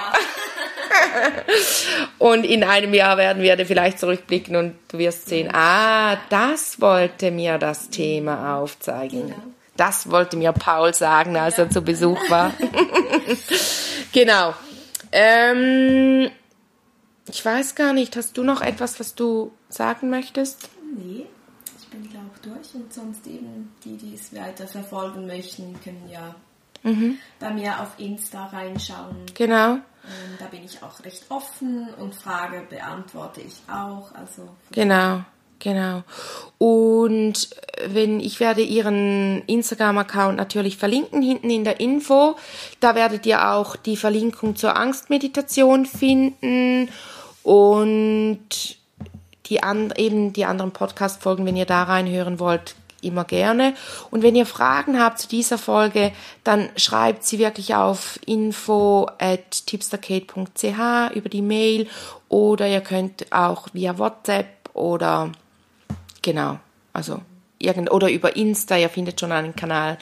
und 2.18 2.44
in 2.44 2.64
einem 2.64 2.94
Jahr 2.94 3.18
werden 3.18 3.42
wir 3.44 3.66
vielleicht 3.66 4.00
zurückblicken 4.00 4.56
und 4.56 4.76
du 4.88 4.98
wirst 4.98 5.28
sehen, 5.28 5.50
ah, 5.54 6.18
das 6.30 6.82
wollte 6.82 7.32
mir 7.32 7.58
das 7.58 7.90
Thema 7.90 8.58
aufzeigen. 8.58 9.28
Genau. 9.28 9.42
Das 9.78 10.10
wollte 10.10 10.38
mir 10.38 10.54
Paul 10.54 10.94
sagen, 10.94 11.36
als 11.36 11.58
er 11.58 11.70
zu 11.70 11.82
Besuch 11.82 12.30
war. 12.30 12.54
genau. 14.14 14.54
Ähm, 15.12 16.32
ich 17.30 17.44
weiß 17.44 17.76
gar 17.76 17.94
nicht, 17.94 18.16
hast 18.16 18.38
du 18.38 18.44
noch 18.44 18.62
etwas, 18.62 19.00
was 19.00 19.16
du 19.16 19.52
sagen 19.70 20.10
möchtest? 20.10 20.70
Nee 20.96 21.26
bin, 21.96 22.10
glaube 22.10 22.30
ich, 22.36 22.42
durch. 22.42 22.76
Und 22.76 22.94
sonst 22.94 23.26
eben 23.28 23.74
die, 23.84 23.98
die 23.98 24.16
es 24.16 24.34
weiter 24.34 24.68
verfolgen 24.68 25.26
möchten, 25.28 25.80
können 25.84 26.10
ja 26.12 26.36
mhm. 26.84 27.18
bei 27.40 27.52
mir 27.52 27.80
auf 27.80 27.92
Insta 27.98 28.46
reinschauen. 28.48 29.16
Genau. 29.34 29.74
Ähm, 29.74 29.82
da 30.40 30.46
bin 30.46 30.64
ich 30.64 30.82
auch 30.84 31.04
recht 31.04 31.26
offen 31.30 31.88
und 31.96 32.14
Frage 32.14 32.66
beantworte 32.70 33.42
ich 33.42 33.56
auch. 33.68 34.14
Also 34.14 34.50
genau. 34.72 35.24
Genau. 35.60 36.04
Und 36.58 37.50
wenn 37.88 38.20
ich 38.20 38.42
werde 38.42 38.62
Ihren 38.62 39.42
Instagram-Account 39.48 40.38
natürlich 40.38 40.78
verlinken 40.78 41.22
hinten 41.22 41.50
in 41.50 41.64
der 41.64 41.80
Info. 41.80 42.36
Da 42.82 42.94
werdet 42.94 43.26
ihr 43.26 43.52
auch 43.52 43.78
die 43.78 43.96
Verlinkung 43.96 44.58
zur 44.58 44.76
Angstmeditation 44.76 45.86
finden 45.86 46.90
und 47.46 48.50
die 49.46 49.62
an, 49.62 49.94
eben 49.96 50.34
die 50.34 50.46
anderen 50.46 50.72
Podcast-Folgen, 50.72 51.46
wenn 51.46 51.56
ihr 51.56 51.68
da 51.68 51.84
reinhören 51.84 52.40
wollt, 52.40 52.74
immer 53.04 53.24
gerne. 53.24 53.76
Und 54.10 54.24
wenn 54.24 54.36
ihr 54.36 54.48
Fragen 54.48 55.00
habt 55.00 55.20
zu 55.20 55.28
dieser 55.28 55.60
Folge, 55.60 56.12
dann 56.44 56.70
schreibt 56.76 57.24
sie 57.24 57.38
wirklich 57.38 57.76
auf 57.76 58.20
info 58.26 59.08
at 59.20 59.68
tipsterkate.ch 59.68 61.14
über 61.14 61.30
die 61.30 61.44
Mail 61.44 61.88
oder 62.30 62.68
ihr 62.68 62.82
könnt 62.82 63.32
auch 63.32 63.68
via 63.74 64.00
WhatsApp 64.00 64.48
oder 64.74 65.32
genau, 66.24 66.58
also 66.94 67.22
irgend 67.60 67.92
oder 67.92 68.10
über 68.10 68.36
Insta, 68.36 68.76
ihr 68.76 68.90
findet 68.90 69.20
schon 69.20 69.32
einen 69.32 69.56
Kanal, 69.56 70.00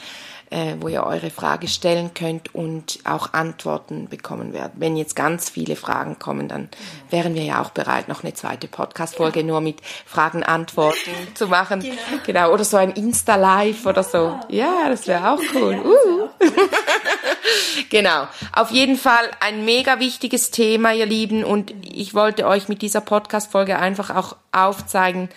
äh, 0.54 0.76
wo 0.78 0.86
ihr 0.86 1.02
eure 1.02 1.30
Frage 1.30 1.66
stellen 1.66 2.14
könnt 2.14 2.54
und 2.54 3.00
auch 3.02 3.32
Antworten 3.32 4.08
bekommen 4.08 4.52
werdet. 4.52 4.74
Wenn 4.76 4.96
jetzt 4.96 5.16
ganz 5.16 5.50
viele 5.50 5.74
Fragen 5.74 6.20
kommen, 6.20 6.46
dann 6.46 6.68
wären 7.10 7.34
wir 7.34 7.42
ja 7.42 7.60
auch 7.60 7.70
bereit, 7.70 8.06
noch 8.06 8.22
eine 8.22 8.34
zweite 8.34 8.68
Podcast-Folge 8.68 9.40
ja. 9.40 9.46
nur 9.46 9.60
mit 9.60 9.80
Fragen, 10.06 10.44
Antworten 10.44 11.10
zu 11.34 11.48
machen. 11.48 11.80
Genau. 11.80 11.96
genau. 12.24 12.52
Oder 12.52 12.62
so 12.62 12.76
ein 12.76 12.92
Insta-Live 12.92 13.84
oder 13.84 14.04
so. 14.04 14.38
Ja, 14.48 14.88
das 14.88 15.08
wäre 15.08 15.32
auch 15.32 15.40
cool. 15.56 15.82
Uh. 15.84 16.28
genau. 17.90 18.28
Auf 18.52 18.70
jeden 18.70 18.96
Fall 18.96 19.28
ein 19.40 19.64
mega 19.64 19.98
wichtiges 19.98 20.52
Thema, 20.52 20.94
ihr 20.94 21.06
Lieben. 21.06 21.42
Und 21.42 21.74
ich 21.82 22.14
wollte 22.14 22.46
euch 22.46 22.68
mit 22.68 22.80
dieser 22.80 23.00
Podcast-Folge 23.00 23.76
einfach 23.76 24.14
auch 24.14 24.36
aufzeigen, 24.52 25.30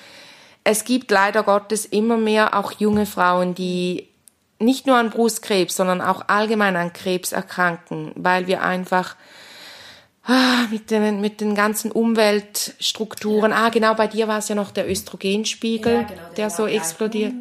es 0.70 0.84
gibt 0.84 1.10
leider 1.12 1.44
Gottes 1.44 1.86
immer 1.86 2.18
mehr 2.18 2.54
auch 2.54 2.74
junge 2.74 3.06
Frauen, 3.06 3.56
die 3.56 4.07
nicht 4.60 4.88
nur 4.88 4.98
an 4.98 5.10
Brustkrebs, 5.10 5.76
sondern 5.76 6.02
auch 6.02 6.28
allgemein 6.28 6.76
an 6.76 6.94
Krebs 6.94 7.32
erkranken, 7.32 8.12
weil 8.16 8.48
wir 8.48 8.62
einfach 8.64 9.16
ah, 10.24 10.66
mit, 10.70 10.92
den, 10.92 11.22
mit 11.22 11.42
den 11.42 11.56
ganzen 11.56 11.92
Umweltstrukturen, 11.92 13.52
ja. 13.52 13.66
ah 13.66 13.70
genau, 13.70 13.94
bei 13.96 14.08
dir 14.08 14.28
war 14.28 14.40
es 14.40 14.50
ja 14.50 14.56
noch 14.56 14.72
der 14.72 14.90
Östrogenspiegel, 14.90 15.94
ja, 15.94 16.02
genau, 16.04 16.22
der, 16.22 16.34
der 16.34 16.50
so 16.50 16.68
explodiert. 16.68 17.34
100%. 17.34 17.38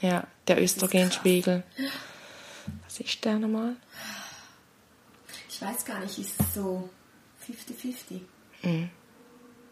Ja, 0.00 0.24
der 0.48 0.62
Östrogenspiegel. 0.62 1.62
Was 2.84 3.00
ist 3.00 3.24
der 3.24 3.38
nochmal? 3.38 3.76
Ich 5.48 5.60
weiß 5.60 5.84
gar 5.84 6.00
nicht, 6.00 6.18
ist 6.18 6.40
es 6.40 6.54
so 6.54 6.88
50-50? 7.46 8.20
Mhm. 8.62 8.90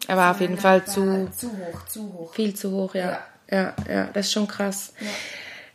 Er 0.07 0.17
war 0.17 0.31
auf 0.31 0.41
jeden 0.41 0.57
Fall 0.57 0.85
zu, 0.85 1.29
zu 1.35 1.51
hoch, 1.51 1.85
zu 1.85 2.13
hoch. 2.13 2.33
Viel 2.33 2.55
zu 2.55 2.71
hoch, 2.71 2.95
ja. 2.95 3.19
Ja, 3.49 3.57
ja, 3.57 3.75
ja 3.87 4.05
das 4.05 4.27
ist 4.27 4.33
schon 4.33 4.47
krass. 4.47 4.93
Ja. 4.99 5.07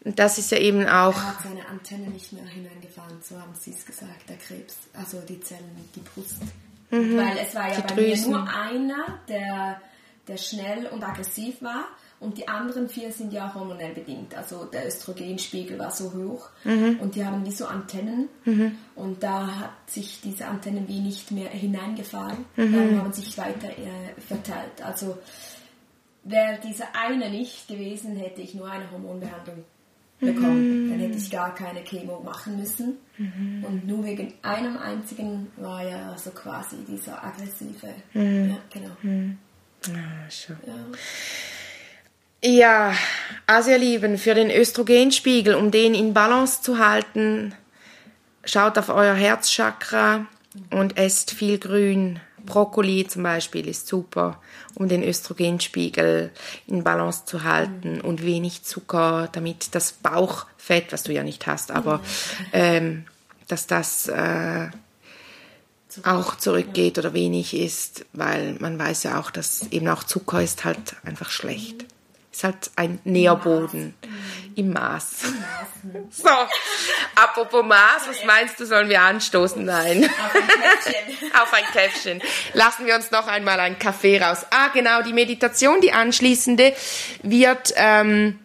Das 0.04 0.36
ist 0.38 0.50
ja 0.50 0.58
eben 0.58 0.86
auch. 0.86 1.14
Er 1.14 1.28
hat 1.28 1.42
seine 1.42 1.66
Antenne 1.66 2.08
nicht 2.08 2.32
mehr 2.32 2.44
hineingefahren, 2.44 3.16
so 3.22 3.40
haben 3.40 3.54
sie 3.58 3.70
es 3.70 3.86
gesagt, 3.86 4.28
der 4.28 4.36
Krebs. 4.36 4.76
Also 4.92 5.20
die 5.26 5.40
Zellen, 5.40 5.70
die 5.94 6.00
Brust. 6.00 6.42
Mhm. 6.90 7.16
Weil 7.16 7.38
es 7.38 7.54
war 7.54 7.68
ja 7.68 7.80
die 7.80 7.94
bei 7.94 8.02
Drüsen. 8.02 8.30
mir 8.32 8.38
nur 8.38 8.48
einer, 8.48 9.18
der, 9.28 9.80
der 10.28 10.36
schnell 10.36 10.86
und 10.86 11.02
aggressiv 11.02 11.62
war. 11.62 11.86
Und 12.20 12.38
die 12.38 12.48
anderen 12.48 12.88
vier 12.88 13.12
sind 13.12 13.32
ja 13.32 13.52
hormonell 13.54 13.92
bedingt. 13.92 14.34
Also 14.34 14.64
der 14.64 14.86
Östrogenspiegel 14.86 15.78
war 15.78 15.90
so 15.90 16.12
hoch 16.12 16.48
mhm. 16.64 16.98
und 17.00 17.16
die 17.16 17.24
haben 17.24 17.44
wie 17.44 17.50
so 17.50 17.66
Antennen. 17.66 18.28
Mhm. 18.44 18.78
Und 18.94 19.22
da 19.22 19.46
hat 19.46 19.90
sich 19.90 20.20
diese 20.22 20.46
Antennen 20.46 20.86
wie 20.88 21.00
nicht 21.00 21.30
mehr 21.32 21.50
hineingefahren. 21.50 22.44
Mhm. 22.56 22.72
Dann 22.72 22.98
haben 23.00 23.12
sich 23.12 23.36
weiter 23.36 23.68
äh, 23.68 24.20
verteilt. 24.26 24.82
Also 24.82 25.18
wäre 26.22 26.58
dieser 26.60 26.94
eine 26.94 27.30
nicht 27.30 27.68
gewesen, 27.68 28.16
hätte 28.16 28.40
ich 28.40 28.54
nur 28.54 28.70
eine 28.70 28.90
Hormonbehandlung 28.90 29.64
bekommen. 30.20 30.86
Mhm. 30.86 30.90
Dann 30.90 31.00
hätte 31.00 31.18
ich 31.18 31.30
gar 31.30 31.54
keine 31.54 31.82
Chemo 31.82 32.20
machen 32.20 32.58
müssen. 32.58 32.98
Mhm. 33.18 33.64
Und 33.64 33.86
nur 33.86 34.04
wegen 34.04 34.34
einem 34.42 34.76
einzigen 34.78 35.48
war 35.56 35.82
ja 35.86 36.16
so 36.16 36.30
quasi 36.30 36.76
dieser 36.88 37.22
aggressive. 37.22 37.94
Mhm. 38.12 38.50
Ja, 38.50 38.58
genau. 38.72 38.96
Ah, 39.92 40.30
schon. 40.30 40.56
Ja. 40.66 40.74
Ja, 42.46 42.92
also 43.46 43.70
ihr 43.70 43.78
Lieben, 43.78 44.18
für 44.18 44.34
den 44.34 44.50
Östrogenspiegel, 44.50 45.54
um 45.54 45.70
den 45.70 45.94
in 45.94 46.12
Balance 46.12 46.60
zu 46.60 46.78
halten, 46.78 47.54
schaut 48.44 48.76
auf 48.76 48.90
euer 48.90 49.14
Herzchakra 49.14 50.26
und 50.70 50.98
esst 50.98 51.30
viel 51.30 51.58
Grün. 51.58 52.20
Brokkoli 52.46 53.06
zum 53.06 53.22
Beispiel 53.22 53.68
ist 53.68 53.86
super, 53.86 54.40
um 54.74 54.88
den 54.88 55.02
Östrogenspiegel 55.02 56.30
in 56.66 56.84
Balance 56.84 57.24
zu 57.24 57.44
halten 57.44 58.00
und 58.00 58.24
wenig 58.24 58.62
Zucker, 58.62 59.28
damit 59.32 59.74
das 59.74 59.92
Bauchfett, 59.92 60.92
was 60.92 61.02
du 61.02 61.12
ja 61.12 61.22
nicht 61.22 61.46
hast, 61.46 61.70
aber 61.70 62.00
ähm, 62.52 63.04
dass 63.48 63.66
das 63.66 64.08
äh, 64.08 64.68
auch 66.02 66.36
zurückgeht 66.36 66.98
oder 66.98 67.12
wenig 67.12 67.54
ist, 67.54 68.04
weil 68.12 68.54
man 68.58 68.78
weiß 68.78 69.04
ja 69.04 69.20
auch, 69.20 69.30
dass 69.30 69.70
eben 69.70 69.88
auch 69.88 70.04
Zucker 70.04 70.42
ist 70.42 70.64
halt 70.64 70.96
einfach 71.04 71.30
schlecht. 71.30 71.86
Ist 72.34 72.42
halt 72.42 72.72
ein 72.74 72.98
Nährboden 73.04 73.94
im 74.56 74.72
Maß. 74.72 75.22
Im 75.22 75.92
Maß. 75.92 76.16
So, 76.16 76.28
apropos 77.14 77.64
Maß, 77.64 78.08
was 78.08 78.24
meinst 78.24 78.58
du, 78.58 78.66
sollen 78.66 78.88
wir 78.88 79.02
anstoßen? 79.02 79.64
Nein. 79.64 80.02
Auf 80.02 80.34
ein 80.34 80.42
Käffchen. 80.48 81.32
Auf 81.40 81.52
ein 81.52 81.64
Käffchen. 81.72 82.22
Lassen 82.54 82.86
wir 82.86 82.96
uns 82.96 83.12
noch 83.12 83.28
einmal 83.28 83.60
einen 83.60 83.78
Kaffee 83.78 84.20
raus. 84.20 84.46
Ah, 84.50 84.66
genau, 84.74 85.02
die 85.02 85.12
Meditation, 85.12 85.80
die 85.80 85.92
anschließende, 85.92 86.74
wird... 87.22 87.72
Ähm, 87.76 88.40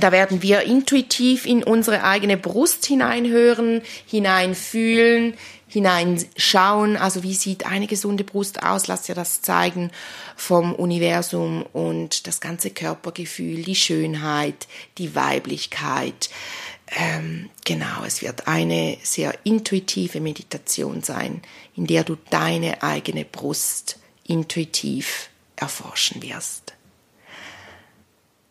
da 0.00 0.12
werden 0.12 0.42
wir 0.42 0.62
intuitiv 0.62 1.44
in 1.44 1.64
unsere 1.64 2.04
eigene 2.04 2.36
Brust 2.36 2.86
hineinhören, 2.86 3.82
hineinfühlen, 4.06 5.34
hineinschauen. 5.68 6.96
Also 6.96 7.22
wie 7.22 7.34
sieht 7.34 7.66
eine 7.66 7.86
gesunde 7.86 8.24
Brust 8.24 8.62
aus? 8.62 8.86
Lass 8.88 9.02
dir 9.02 9.14
das 9.14 9.42
zeigen 9.42 9.90
vom 10.36 10.74
Universum 10.74 11.62
und 11.72 12.26
das 12.26 12.40
ganze 12.40 12.70
Körpergefühl, 12.70 13.62
die 13.62 13.76
Schönheit, 13.76 14.66
die 14.96 15.14
Weiblichkeit. 15.14 16.30
Ähm, 16.90 17.50
genau, 17.64 18.02
es 18.06 18.22
wird 18.22 18.48
eine 18.48 18.96
sehr 19.02 19.34
intuitive 19.44 20.20
Meditation 20.20 21.02
sein, 21.02 21.42
in 21.76 21.86
der 21.86 22.02
du 22.02 22.16
deine 22.30 22.82
eigene 22.82 23.24
Brust 23.24 23.98
intuitiv 24.24 25.28
erforschen 25.56 26.22
wirst. 26.22 26.74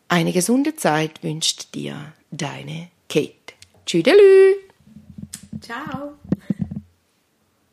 Eine 0.08 0.32
gesunde 0.32 0.76
Zeit 0.76 1.24
wünscht 1.24 1.74
dir 1.74 2.14
deine 2.32 2.90
Kate. 3.10 3.34
Tschüdelü! 3.86 4.56
Ciao! 5.62 6.14